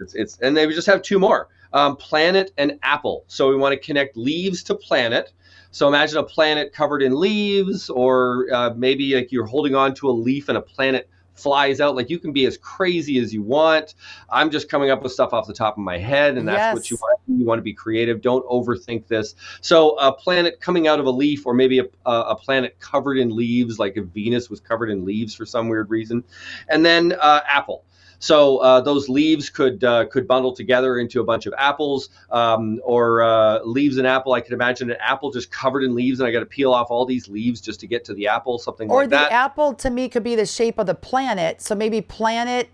It's, 0.02 0.16
it's 0.16 0.38
and 0.40 0.56
they 0.56 0.66
just 0.68 0.88
have 0.88 1.02
two 1.02 1.20
more. 1.20 1.50
Um, 1.72 1.98
planet 1.98 2.52
and 2.58 2.80
apple. 2.82 3.26
So 3.28 3.50
we 3.50 3.56
want 3.56 3.74
to 3.74 3.86
connect 3.86 4.18
leaves 4.18 4.64
to 4.64 4.76
planet. 4.76 5.32
So 5.72 5.88
imagine 5.88 6.18
a 6.18 6.24
planet 6.24 6.74
covered 6.74 7.04
in 7.04 7.20
leaves, 7.20 7.92
or 7.92 8.48
uh, 8.52 8.74
maybe 8.76 9.14
like 9.14 9.32
you're 9.32 9.46
holding 9.46 9.76
on 9.76 9.94
to 9.96 10.10
a 10.10 10.12
leaf 10.12 10.50
and 10.50 10.58
a 10.58 10.62
planet 10.62 11.08
flies 11.40 11.80
out. 11.80 11.96
Like 11.96 12.10
you 12.10 12.20
can 12.20 12.34
be 12.34 12.46
as 12.46 12.58
crazy 12.58 13.18
as 13.20 13.34
you 13.34 13.42
want. 13.42 13.96
I'm 14.30 14.50
just 14.50 14.70
coming 14.70 14.90
up 14.90 15.02
with 15.02 15.12
stuff 15.12 15.34
off 15.34 15.48
the 15.48 15.54
top 15.54 15.78
of 15.78 15.84
my 15.84 15.98
head, 15.98 16.38
and 16.38 16.48
that's 16.48 16.58
yes. 16.58 16.76
what 16.76 16.92
you 16.92 16.98
want. 16.98 17.20
You 17.28 17.46
want 17.46 17.60
to 17.60 17.64
be 17.64 17.74
creative. 17.74 18.22
Don't 18.22 18.46
overthink 18.48 19.08
this. 19.08 19.36
So 19.62 19.98
a 20.00 20.12
planet 20.12 20.60
coming 20.60 20.88
out 20.88 21.00
of 21.00 21.06
a 21.06 21.12
leaf, 21.12 21.46
or 21.46 21.54
maybe 21.54 21.80
a, 21.80 21.86
a 22.06 22.36
planet 22.36 22.80
covered 22.80 23.18
in 23.18 23.36
leaves, 23.36 23.80
like 23.80 23.96
if 23.98 24.06
Venus 24.06 24.50
was 24.50 24.60
covered 24.60 24.90
in 24.90 25.06
leaves 25.06 25.34
for 25.34 25.46
some 25.46 25.70
weird 25.70 25.90
reason, 25.90 26.24
and 26.68 26.86
then 26.86 27.14
uh, 27.14 27.42
apple. 27.48 27.84
So 28.20 28.58
uh, 28.58 28.82
those 28.82 29.08
leaves 29.08 29.50
could 29.50 29.84
uh, 29.84 30.06
could 30.08 30.28
bundle 30.28 30.54
together 30.54 31.00
into 31.00 31.22
a 31.22 31.24
bunch 31.24 31.46
of 31.46 31.54
apples, 31.58 32.10
um, 32.32 32.82
or 32.84 33.24
uh, 33.24 33.60
leaves 33.64 33.98
and 33.98 34.06
apple. 34.06 34.34
I 34.34 34.42
could 34.42 34.52
imagine 34.52 34.92
an 34.92 34.98
apple 35.00 35.32
just 35.32 35.52
covered 35.52 35.84
in 35.84 35.96
leaves, 35.96 36.20
and 36.20 36.28
I 36.28 36.32
got 36.32 36.42
to 36.42 36.46
peel 36.46 36.74
off 36.74 36.92
all 36.92 37.06
these 37.06 37.30
leaves 37.30 37.62
just 37.62 37.80
to 37.80 37.88
get 37.88 38.04
to 38.06 38.14
the 38.14 38.28
apple, 38.28 38.60
something 38.60 38.92
or 38.92 39.02
like 39.02 39.10
that. 39.12 39.28
Or 39.28 39.30
the 39.30 39.34
apple 39.34 39.74
to 39.76 39.90
me 39.90 40.10
could 40.10 40.24
be 40.24 40.36
the 40.36 40.46
shape 40.46 40.80
of 40.80 40.86
the 40.86 40.96
planet. 40.96 41.62
So 41.62 41.76
maybe 41.76 42.02
planet 42.02 42.70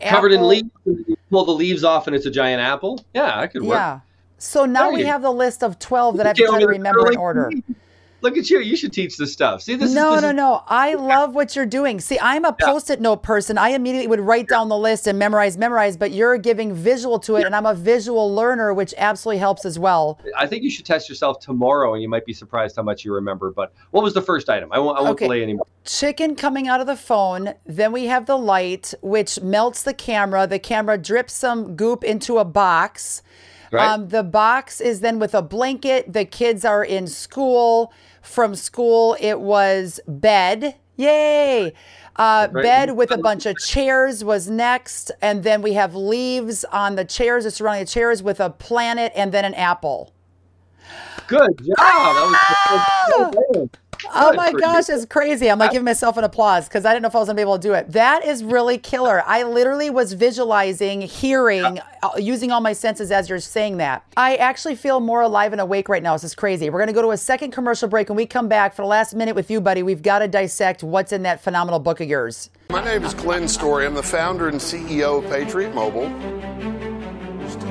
covered 0.00 0.32
apple. 0.32 0.50
in 0.50 0.66
leaves. 0.84 1.18
Pull 1.30 1.44
the 1.46 1.52
leaves 1.52 1.82
off, 1.82 2.06
and 2.06 2.14
it's 2.14 2.26
a 2.26 2.30
giant 2.30 2.60
apple. 2.60 3.04
Yeah, 3.14 3.40
that 3.40 3.52
could 3.52 3.62
work. 3.62 3.76
Yeah. 3.76 4.00
So 4.36 4.66
now 4.66 4.92
we 4.92 5.04
have 5.04 5.22
the 5.22 5.32
list 5.32 5.64
of 5.64 5.78
12 5.78 6.18
that 6.18 6.26
I 6.26 6.28
have 6.28 6.36
to 6.36 6.46
try 6.46 6.60
to 6.60 6.66
remember 6.66 7.10
in 7.10 7.16
order. 7.16 7.50
Look 8.20 8.36
at 8.36 8.50
you. 8.50 8.58
You 8.58 8.76
should 8.76 8.92
teach 8.92 9.16
this 9.16 9.32
stuff. 9.32 9.62
See, 9.62 9.76
this 9.76 9.92
no, 9.92 10.14
is, 10.14 10.22
this 10.22 10.22
no, 10.22 10.28
is... 10.30 10.34
no. 10.34 10.62
I 10.66 10.94
love 10.94 11.34
what 11.34 11.54
you're 11.54 11.66
doing. 11.66 12.00
See, 12.00 12.18
I'm 12.20 12.44
a 12.44 12.54
yeah. 12.58 12.66
post-it 12.66 13.00
note 13.00 13.22
person. 13.22 13.56
I 13.58 13.70
immediately 13.70 14.08
would 14.08 14.20
write 14.20 14.48
down 14.48 14.68
the 14.68 14.76
list 14.76 15.06
and 15.06 15.18
memorize, 15.18 15.56
memorize, 15.56 15.96
but 15.96 16.10
you're 16.10 16.36
giving 16.36 16.74
visual 16.74 17.18
to 17.20 17.36
it, 17.36 17.40
yeah. 17.40 17.46
and 17.46 17.54
I'm 17.54 17.66
a 17.66 17.74
visual 17.74 18.34
learner, 18.34 18.74
which 18.74 18.92
absolutely 18.98 19.38
helps 19.38 19.64
as 19.64 19.78
well. 19.78 20.18
I 20.36 20.46
think 20.46 20.64
you 20.64 20.70
should 20.70 20.84
test 20.84 21.08
yourself 21.08 21.38
tomorrow, 21.38 21.94
and 21.94 22.02
you 22.02 22.08
might 22.08 22.26
be 22.26 22.32
surprised 22.32 22.74
how 22.76 22.82
much 22.82 23.04
you 23.04 23.14
remember. 23.14 23.52
But 23.52 23.72
what 23.92 24.02
was 24.02 24.14
the 24.14 24.22
first 24.22 24.48
item? 24.48 24.72
I 24.72 24.80
won't, 24.80 24.98
I 24.98 25.02
won't 25.02 25.12
okay. 25.12 25.26
play 25.26 25.42
anymore. 25.42 25.66
Chicken 25.84 26.34
coming 26.34 26.66
out 26.66 26.80
of 26.80 26.86
the 26.86 26.96
phone. 26.96 27.54
Then 27.66 27.92
we 27.92 28.06
have 28.06 28.26
the 28.26 28.36
light, 28.36 28.94
which 29.00 29.40
melts 29.40 29.84
the 29.84 29.94
camera. 29.94 30.46
The 30.46 30.58
camera 30.58 30.98
drips 30.98 31.34
some 31.34 31.76
goop 31.76 32.02
into 32.02 32.38
a 32.38 32.44
box. 32.44 33.22
Right. 33.70 33.86
Um, 33.86 34.08
the 34.08 34.22
box 34.22 34.80
is 34.80 35.00
then 35.00 35.18
with 35.18 35.34
a 35.34 35.42
blanket. 35.42 36.12
The 36.12 36.24
kids 36.24 36.64
are 36.64 36.82
in 36.82 37.06
school 37.06 37.92
from 38.22 38.54
school, 38.54 39.16
it 39.20 39.40
was 39.40 40.00
bed. 40.06 40.76
Yay! 40.96 41.72
Uh. 42.16 42.48
Bed 42.48 42.96
with 42.96 43.10
a 43.12 43.18
bunch 43.18 43.46
of 43.46 43.56
chairs 43.58 44.24
was 44.24 44.48
next. 44.50 45.12
And 45.22 45.44
then 45.44 45.62
we 45.62 45.74
have 45.74 45.94
leaves 45.94 46.64
on 46.64 46.96
the 46.96 47.04
chairs, 47.04 47.44
the 47.44 47.50
surrounding 47.50 47.84
the 47.84 47.90
chairs 47.90 48.22
with 48.22 48.40
a 48.40 48.50
planet 48.50 49.12
and 49.14 49.32
then 49.32 49.44
an 49.44 49.54
apple. 49.54 50.12
Good 51.28 51.58
job. 51.58 51.74
Ah! 51.78 52.30
That 53.12 53.34
was, 53.50 53.68
Oh 54.10 54.32
my 54.34 54.52
gosh, 54.52 54.88
it's 54.88 55.04
crazy. 55.04 55.50
I'm 55.50 55.58
like 55.58 55.72
giving 55.72 55.84
myself 55.84 56.16
an 56.16 56.24
applause 56.24 56.68
because 56.68 56.84
I 56.84 56.92
didn't 56.92 57.02
know 57.02 57.08
if 57.08 57.16
I 57.16 57.18
was 57.18 57.28
gonna 57.28 57.36
be 57.36 57.42
able 57.42 57.58
to 57.58 57.62
do 57.62 57.74
it. 57.74 57.90
That 57.92 58.24
is 58.24 58.44
really 58.44 58.78
killer. 58.78 59.22
I 59.26 59.42
literally 59.42 59.90
was 59.90 60.12
visualizing, 60.12 61.00
hearing, 61.00 61.76
yeah. 61.76 61.82
Uh, 62.02 62.12
using 62.16 62.52
all 62.52 62.60
my 62.60 62.72
senses 62.72 63.10
as 63.10 63.28
you're 63.28 63.40
saying 63.40 63.78
that. 63.78 64.04
I 64.16 64.36
actually 64.36 64.76
feel 64.76 65.00
more 65.00 65.22
alive 65.22 65.52
and 65.52 65.60
awake 65.60 65.88
right 65.88 66.02
now. 66.02 66.14
This 66.14 66.24
is 66.24 66.34
crazy. 66.34 66.70
We're 66.70 66.78
gonna 66.78 66.92
go 66.92 67.02
to 67.02 67.10
a 67.10 67.16
second 67.16 67.50
commercial 67.50 67.88
break 67.88 68.08
and 68.08 68.16
we 68.16 68.24
come 68.24 68.48
back 68.48 68.74
for 68.74 68.82
the 68.82 68.88
last 68.88 69.14
minute 69.14 69.34
with 69.34 69.50
you, 69.50 69.60
buddy. 69.60 69.82
We've 69.82 70.02
got 70.02 70.20
to 70.20 70.28
dissect 70.28 70.82
what's 70.82 71.12
in 71.12 71.22
that 71.24 71.40
phenomenal 71.40 71.80
book 71.80 72.00
of 72.00 72.08
yours. 72.08 72.50
My 72.70 72.84
name 72.84 73.02
is 73.02 73.14
Glenn 73.14 73.48
Story. 73.48 73.84
I'm 73.84 73.94
the 73.94 74.02
founder 74.02 74.48
and 74.48 74.60
CEO 74.60 75.24
of 75.24 75.30
Patriot 75.30 75.74
Mobile. 75.74 76.06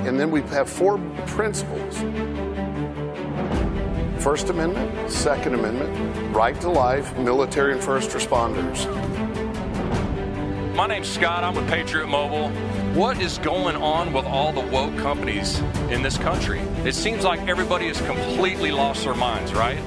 And 0.08 0.20
then 0.20 0.32
we 0.32 0.41
have 0.43 0.70
four 0.70 0.98
principles 1.26 2.02
First 4.27 4.49
Amendment, 4.49 5.09
Second 5.09 5.53
Amendment, 5.53 6.35
right 6.35 6.59
to 6.59 6.69
life, 6.69 7.17
military 7.17 7.71
and 7.71 7.81
first 7.81 8.09
responders. 8.09 8.85
My 10.75 10.85
name's 10.85 11.07
Scott. 11.07 11.45
I'm 11.45 11.55
with 11.55 11.65
Patriot 11.69 12.07
Mobile. 12.07 12.49
What 12.93 13.21
is 13.21 13.37
going 13.37 13.77
on 13.77 14.11
with 14.11 14.25
all 14.25 14.51
the 14.51 14.59
woke 14.69 14.97
companies 14.97 15.59
in 15.89 16.01
this 16.01 16.17
country? 16.17 16.59
It 16.83 16.93
seems 16.93 17.23
like 17.23 17.39
everybody 17.47 17.87
has 17.87 18.01
completely 18.01 18.69
lost 18.69 19.05
their 19.05 19.15
minds, 19.15 19.53
right? 19.53 19.79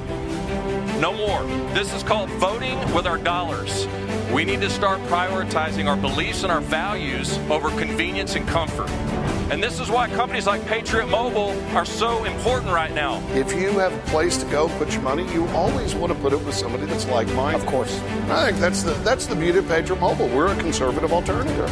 No 0.99 1.13
more. 1.13 1.43
This 1.75 1.93
is 1.93 2.03
called 2.03 2.31
voting 2.31 2.79
with 2.95 3.07
our 3.07 3.19
dollars. 3.19 3.87
We 4.33 4.47
need 4.47 4.63
to 4.63 4.71
start 4.71 5.01
prioritizing 5.01 5.85
our 5.85 5.97
beliefs 5.97 6.45
and 6.45 6.51
our 6.51 6.63
values 6.63 7.37
over 7.51 7.69
convenience 7.79 8.37
and 8.37 8.49
comfort. 8.49 8.89
And 9.51 9.61
this 9.61 9.81
is 9.81 9.91
why 9.91 10.09
companies 10.09 10.47
like 10.47 10.65
Patriot 10.65 11.09
Mobile 11.09 11.61
are 11.75 11.85
so 11.85 12.23
important 12.23 12.73
right 12.73 12.95
now. 12.95 13.21
If 13.35 13.53
you 13.53 13.81
have 13.81 13.93
a 13.93 14.11
place 14.11 14.37
to 14.37 14.47
go 14.49 14.69
put 14.79 14.93
your 14.93 15.03
money, 15.03 15.25
you 15.33 15.45
always 15.49 15.93
want 15.93 16.13
to 16.13 16.19
put 16.21 16.33
it 16.33 16.41
with 16.45 16.55
somebody 16.55 16.87
that's 16.87 17.09
like 17.09 17.27
mine. 17.35 17.57
Of 17.57 17.67
course. 17.67 18.01
I 18.31 18.47
think 18.47 18.59
that's 18.59 18.85
the 18.85 18.93
that's 19.03 19.27
the 19.27 19.35
beauty 19.35 19.59
of 19.59 19.67
Patriot 19.67 19.99
Mobile. 19.99 20.29
We're 20.29 20.53
a 20.53 20.57
conservative 20.57 21.13
alternative. 21.13 21.69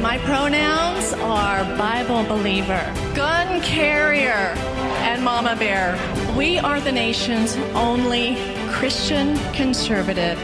My 0.00 0.18
pronouns 0.18 1.12
are 1.14 1.64
Bible 1.76 2.22
believer, 2.22 2.94
gun 3.16 3.60
carrier, 3.62 4.54
and 5.02 5.24
mama 5.24 5.56
bear. 5.56 5.98
We 6.36 6.58
are 6.60 6.80
the 6.80 6.92
nation's 6.92 7.56
only 7.74 8.36
Christian 8.70 9.36
conservative 9.54 10.40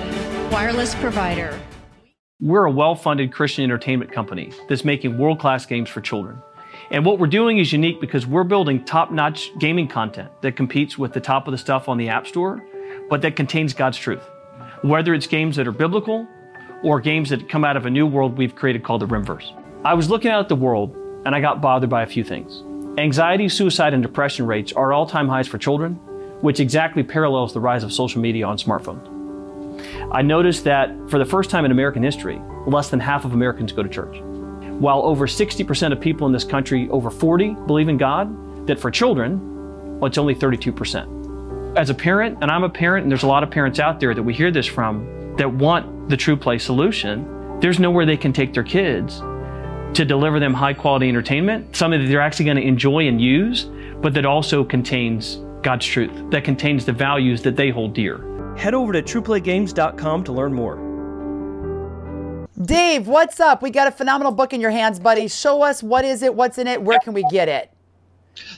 wireless 0.50 0.96
provider. 0.96 1.56
We're 2.40 2.64
a 2.64 2.70
well 2.72 2.96
funded 2.96 3.32
Christian 3.32 3.62
entertainment 3.62 4.10
company 4.10 4.50
that's 4.68 4.84
making 4.84 5.18
world 5.18 5.38
class 5.38 5.66
games 5.66 5.88
for 5.88 6.00
children. 6.00 6.42
And 6.94 7.04
what 7.04 7.18
we're 7.18 7.26
doing 7.26 7.58
is 7.58 7.72
unique 7.72 8.00
because 8.00 8.24
we're 8.24 8.44
building 8.44 8.84
top 8.84 9.10
notch 9.10 9.50
gaming 9.58 9.88
content 9.88 10.30
that 10.42 10.54
competes 10.54 10.96
with 10.96 11.12
the 11.12 11.18
top 11.18 11.48
of 11.48 11.50
the 11.50 11.58
stuff 11.58 11.88
on 11.88 11.98
the 11.98 12.08
App 12.08 12.24
Store, 12.24 12.64
but 13.10 13.20
that 13.22 13.34
contains 13.34 13.74
God's 13.74 13.98
truth. 13.98 14.22
Whether 14.82 15.12
it's 15.12 15.26
games 15.26 15.56
that 15.56 15.66
are 15.66 15.72
biblical 15.72 16.24
or 16.84 17.00
games 17.00 17.30
that 17.30 17.48
come 17.48 17.64
out 17.64 17.76
of 17.76 17.84
a 17.84 17.90
new 17.90 18.06
world 18.06 18.38
we've 18.38 18.54
created 18.54 18.84
called 18.84 19.00
the 19.00 19.08
Rimverse. 19.08 19.60
I 19.84 19.94
was 19.94 20.08
looking 20.08 20.30
out 20.30 20.38
at 20.38 20.48
the 20.48 20.54
world 20.54 20.94
and 21.26 21.34
I 21.34 21.40
got 21.40 21.60
bothered 21.60 21.90
by 21.90 22.04
a 22.04 22.06
few 22.06 22.22
things. 22.22 22.62
Anxiety, 22.96 23.48
suicide, 23.48 23.92
and 23.92 24.00
depression 24.00 24.46
rates 24.46 24.72
are 24.72 24.92
all 24.92 25.04
time 25.04 25.26
highs 25.26 25.48
for 25.48 25.58
children, 25.58 25.94
which 26.42 26.60
exactly 26.60 27.02
parallels 27.02 27.52
the 27.52 27.60
rise 27.60 27.82
of 27.82 27.92
social 27.92 28.20
media 28.20 28.46
on 28.46 28.56
smartphones. 28.56 29.10
I 30.12 30.22
noticed 30.22 30.62
that 30.62 30.94
for 31.10 31.18
the 31.18 31.24
first 31.24 31.50
time 31.50 31.64
in 31.64 31.72
American 31.72 32.04
history, 32.04 32.40
less 32.68 32.88
than 32.88 33.00
half 33.00 33.24
of 33.24 33.32
Americans 33.32 33.72
go 33.72 33.82
to 33.82 33.88
church 33.88 34.22
while 34.80 35.02
over 35.02 35.26
60% 35.26 35.92
of 35.92 36.00
people 36.00 36.26
in 36.26 36.32
this 36.32 36.44
country 36.44 36.88
over 36.90 37.10
40 37.10 37.54
believe 37.66 37.88
in 37.88 37.96
God, 37.96 38.66
that 38.66 38.80
for 38.80 38.90
children, 38.90 39.98
well, 39.98 40.08
it's 40.08 40.18
only 40.18 40.34
32%. 40.34 41.78
As 41.78 41.90
a 41.90 41.94
parent, 41.94 42.38
and 42.40 42.50
I'm 42.50 42.64
a 42.64 42.68
parent, 42.68 43.04
and 43.04 43.10
there's 43.10 43.22
a 43.22 43.28
lot 43.28 43.42
of 43.42 43.50
parents 43.50 43.78
out 43.78 44.00
there 44.00 44.14
that 44.14 44.22
we 44.22 44.34
hear 44.34 44.50
this 44.50 44.66
from 44.66 45.34
that 45.36 45.52
want 45.52 46.08
the 46.08 46.16
TruPlay 46.16 46.60
solution, 46.60 47.58
there's 47.60 47.78
nowhere 47.78 48.06
they 48.06 48.16
can 48.16 48.32
take 48.32 48.52
their 48.52 48.62
kids 48.62 49.20
to 49.94 50.04
deliver 50.04 50.40
them 50.40 50.54
high 50.54 50.74
quality 50.74 51.08
entertainment, 51.08 51.74
something 51.74 52.00
that 52.00 52.08
they're 52.08 52.20
actually 52.20 52.44
going 52.44 52.56
to 52.56 52.66
enjoy 52.66 53.06
and 53.06 53.20
use, 53.20 53.64
but 54.00 54.12
that 54.14 54.26
also 54.26 54.64
contains 54.64 55.36
God's 55.62 55.86
truth, 55.86 56.30
that 56.30 56.44
contains 56.44 56.84
the 56.84 56.92
values 56.92 57.42
that 57.42 57.56
they 57.56 57.70
hold 57.70 57.94
dear. 57.94 58.56
Head 58.56 58.74
over 58.74 58.92
to 58.92 59.02
truplaygames.com 59.02 60.24
to 60.24 60.32
learn 60.32 60.52
more. 60.52 60.83
Dave, 62.62 63.08
what's 63.08 63.40
up? 63.40 63.62
We 63.62 63.70
got 63.70 63.88
a 63.88 63.90
phenomenal 63.90 64.30
book 64.30 64.52
in 64.52 64.60
your 64.60 64.70
hands, 64.70 65.00
buddy. 65.00 65.26
Show 65.26 65.62
us 65.62 65.82
what 65.82 66.04
is 66.04 66.22
it, 66.22 66.36
what's 66.36 66.56
in 66.56 66.68
it, 66.68 66.80
where 66.80 67.00
can 67.00 67.12
we 67.12 67.24
get 67.24 67.48
it? 67.48 67.70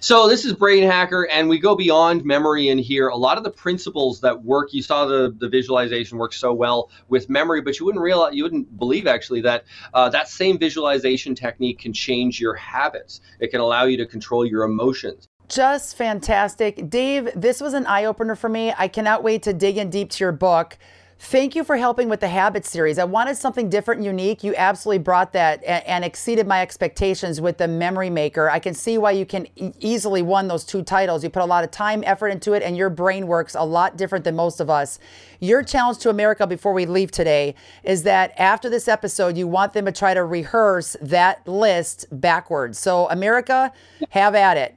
So 0.00 0.28
this 0.28 0.44
is 0.44 0.52
Brainhacker, 0.52 1.24
and 1.30 1.48
we 1.48 1.58
go 1.58 1.74
beyond 1.74 2.22
memory 2.22 2.68
in 2.68 2.76
here. 2.76 3.08
A 3.08 3.16
lot 3.16 3.38
of 3.38 3.44
the 3.44 3.50
principles 3.50 4.20
that 4.20 4.44
work, 4.44 4.74
you 4.74 4.82
saw 4.82 5.06
the, 5.06 5.34
the 5.38 5.48
visualization 5.48 6.18
work 6.18 6.34
so 6.34 6.52
well 6.52 6.90
with 7.08 7.30
memory, 7.30 7.62
but 7.62 7.78
you 7.78 7.86
wouldn't 7.86 8.02
realize, 8.02 8.34
you 8.34 8.42
wouldn't 8.42 8.78
believe 8.78 9.06
actually 9.06 9.40
that 9.42 9.64
uh, 9.94 10.10
that 10.10 10.28
same 10.28 10.58
visualization 10.58 11.34
technique 11.34 11.78
can 11.78 11.94
change 11.94 12.38
your 12.38 12.54
habits. 12.54 13.22
It 13.40 13.48
can 13.48 13.60
allow 13.60 13.84
you 13.84 13.96
to 13.96 14.06
control 14.06 14.44
your 14.44 14.64
emotions. 14.64 15.26
Just 15.48 15.96
fantastic. 15.96 16.90
Dave, 16.90 17.30
this 17.34 17.62
was 17.62 17.72
an 17.72 17.86
eye 17.86 18.04
opener 18.04 18.34
for 18.34 18.50
me. 18.50 18.74
I 18.76 18.88
cannot 18.88 19.22
wait 19.22 19.42
to 19.44 19.54
dig 19.54 19.78
in 19.78 19.88
deep 19.88 20.10
to 20.10 20.24
your 20.24 20.32
book. 20.32 20.76
Thank 21.18 21.56
you 21.56 21.64
for 21.64 21.76
helping 21.78 22.10
with 22.10 22.20
the 22.20 22.28
Habit 22.28 22.66
series. 22.66 22.98
I 22.98 23.04
wanted 23.04 23.36
something 23.38 23.70
different 23.70 23.98
and 24.00 24.04
unique. 24.04 24.44
You 24.44 24.54
absolutely 24.54 24.98
brought 24.98 25.32
that 25.32 25.64
and, 25.64 25.84
and 25.86 26.04
exceeded 26.04 26.46
my 26.46 26.60
expectations 26.60 27.40
with 27.40 27.56
the 27.56 27.66
Memory 27.66 28.10
Maker. 28.10 28.50
I 28.50 28.58
can 28.58 28.74
see 28.74 28.98
why 28.98 29.12
you 29.12 29.24
can 29.24 29.48
e- 29.56 29.72
easily 29.80 30.20
won 30.20 30.46
those 30.46 30.62
two 30.62 30.82
titles. 30.82 31.24
You 31.24 31.30
put 31.30 31.42
a 31.42 31.46
lot 31.46 31.64
of 31.64 31.70
time, 31.70 32.04
effort 32.06 32.28
into 32.28 32.52
it, 32.52 32.62
and 32.62 32.76
your 32.76 32.90
brain 32.90 33.26
works 33.26 33.54
a 33.54 33.64
lot 33.64 33.96
different 33.96 34.24
than 34.24 34.36
most 34.36 34.60
of 34.60 34.68
us. 34.68 34.98
Your 35.40 35.62
challenge 35.62 35.98
to 36.00 36.10
America 36.10 36.46
before 36.46 36.74
we 36.74 36.84
leave 36.84 37.10
today 37.10 37.54
is 37.82 38.02
that 38.02 38.38
after 38.38 38.68
this 38.68 38.86
episode, 38.86 39.38
you 39.38 39.48
want 39.48 39.72
them 39.72 39.86
to 39.86 39.92
try 39.92 40.12
to 40.12 40.22
rehearse 40.22 40.96
that 41.00 41.48
list 41.48 42.06
backwards. 42.12 42.78
So, 42.78 43.08
America, 43.08 43.72
have 44.10 44.34
at 44.34 44.58
it. 44.58 44.76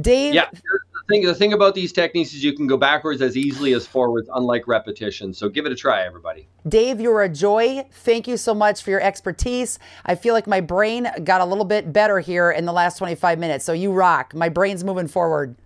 Dave. 0.00 0.34
Yeah. 0.34 0.48
The 1.08 1.14
thing, 1.14 1.26
the 1.26 1.34
thing 1.34 1.52
about 1.54 1.74
these 1.74 1.90
techniques 1.90 2.34
is 2.34 2.44
you 2.44 2.52
can 2.52 2.66
go 2.66 2.76
backwards 2.76 3.22
as 3.22 3.34
easily 3.34 3.72
as 3.72 3.86
forwards, 3.86 4.28
unlike 4.34 4.68
repetition. 4.68 5.32
So 5.32 5.48
give 5.48 5.64
it 5.64 5.72
a 5.72 5.74
try, 5.74 6.04
everybody. 6.04 6.48
Dave, 6.68 7.00
you're 7.00 7.22
a 7.22 7.30
joy. 7.30 7.86
Thank 7.90 8.28
you 8.28 8.36
so 8.36 8.54
much 8.54 8.82
for 8.82 8.90
your 8.90 9.00
expertise. 9.00 9.78
I 10.04 10.16
feel 10.16 10.34
like 10.34 10.46
my 10.46 10.60
brain 10.60 11.08
got 11.24 11.40
a 11.40 11.46
little 11.46 11.64
bit 11.64 11.94
better 11.94 12.18
here 12.18 12.50
in 12.50 12.66
the 12.66 12.74
last 12.74 12.98
25 12.98 13.38
minutes. 13.38 13.64
So 13.64 13.72
you 13.72 13.90
rock. 13.90 14.34
My 14.34 14.50
brain's 14.50 14.84
moving 14.84 15.08
forward. 15.08 15.56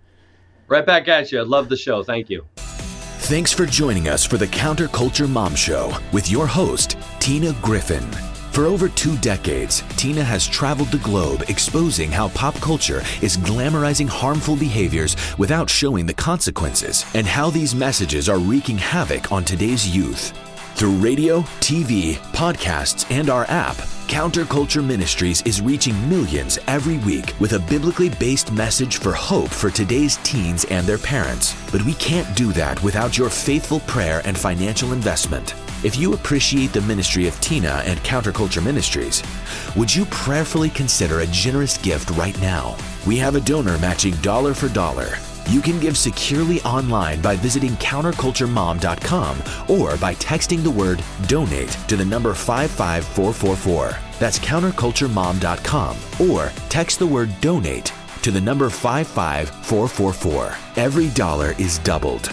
Right 0.68 0.86
back 0.86 1.08
at 1.08 1.32
you. 1.32 1.40
I 1.40 1.42
love 1.42 1.68
the 1.68 1.76
show. 1.76 2.04
Thank 2.04 2.30
you. 2.30 2.46
Thanks 2.56 3.52
for 3.52 3.66
joining 3.66 4.06
us 4.06 4.24
for 4.24 4.36
the 4.36 4.46
Counterculture 4.46 5.28
Mom 5.28 5.56
Show 5.56 5.92
with 6.12 6.30
your 6.30 6.46
host, 6.46 6.96
Tina 7.18 7.52
Griffin. 7.62 8.31
For 8.52 8.66
over 8.66 8.90
two 8.90 9.16
decades, 9.16 9.82
Tina 9.96 10.22
has 10.22 10.46
traveled 10.46 10.90
the 10.90 10.98
globe 10.98 11.44
exposing 11.48 12.10
how 12.10 12.28
pop 12.28 12.54
culture 12.56 13.00
is 13.22 13.38
glamorizing 13.38 14.06
harmful 14.06 14.56
behaviors 14.56 15.16
without 15.38 15.70
showing 15.70 16.04
the 16.04 16.12
consequences, 16.12 17.06
and 17.14 17.26
how 17.26 17.48
these 17.48 17.74
messages 17.74 18.28
are 18.28 18.38
wreaking 18.38 18.76
havoc 18.76 19.32
on 19.32 19.42
today's 19.42 19.88
youth. 19.88 20.38
Through 20.74 20.96
radio, 20.96 21.40
TV, 21.60 22.16
podcasts, 22.34 23.10
and 23.10 23.30
our 23.30 23.46
app, 23.48 23.76
Counterculture 24.06 24.84
Ministries 24.84 25.40
is 25.42 25.62
reaching 25.62 25.96
millions 26.10 26.58
every 26.66 26.98
week 26.98 27.32
with 27.40 27.54
a 27.54 27.58
biblically 27.58 28.10
based 28.10 28.52
message 28.52 28.98
for 28.98 29.12
hope 29.12 29.48
for 29.48 29.70
today's 29.70 30.18
teens 30.18 30.66
and 30.66 30.86
their 30.86 30.98
parents. 30.98 31.56
But 31.72 31.82
we 31.86 31.94
can't 31.94 32.36
do 32.36 32.52
that 32.52 32.82
without 32.82 33.16
your 33.16 33.30
faithful 33.30 33.80
prayer 33.80 34.20
and 34.26 34.36
financial 34.36 34.92
investment. 34.92 35.54
If 35.84 35.96
you 35.96 36.14
appreciate 36.14 36.72
the 36.72 36.80
ministry 36.82 37.26
of 37.26 37.40
Tina 37.40 37.82
and 37.84 37.98
Counterculture 38.00 38.62
Ministries, 38.62 39.20
would 39.76 39.92
you 39.92 40.04
prayerfully 40.06 40.70
consider 40.70 41.20
a 41.20 41.26
generous 41.26 41.76
gift 41.76 42.10
right 42.10 42.40
now? 42.40 42.76
We 43.04 43.16
have 43.18 43.34
a 43.34 43.40
donor 43.40 43.78
matching 43.78 44.14
dollar 44.16 44.54
for 44.54 44.68
dollar. 44.68 45.18
You 45.50 45.60
can 45.60 45.80
give 45.80 45.98
securely 45.98 46.62
online 46.62 47.20
by 47.20 47.34
visiting 47.34 47.72
counterculturemom.com 47.72 49.38
or 49.68 49.96
by 49.96 50.14
texting 50.14 50.62
the 50.62 50.70
word 50.70 51.02
donate 51.26 51.70
to 51.88 51.96
the 51.96 52.04
number 52.04 52.32
55444. 52.32 53.96
That's 54.20 54.38
counterculturemom.com 54.38 55.96
or 56.20 56.52
text 56.68 57.00
the 57.00 57.06
word 57.08 57.30
donate 57.40 57.92
to 58.22 58.30
the 58.30 58.40
number 58.40 58.70
55444. 58.70 60.54
Every 60.76 61.08
dollar 61.08 61.54
is 61.58 61.78
doubled. 61.80 62.32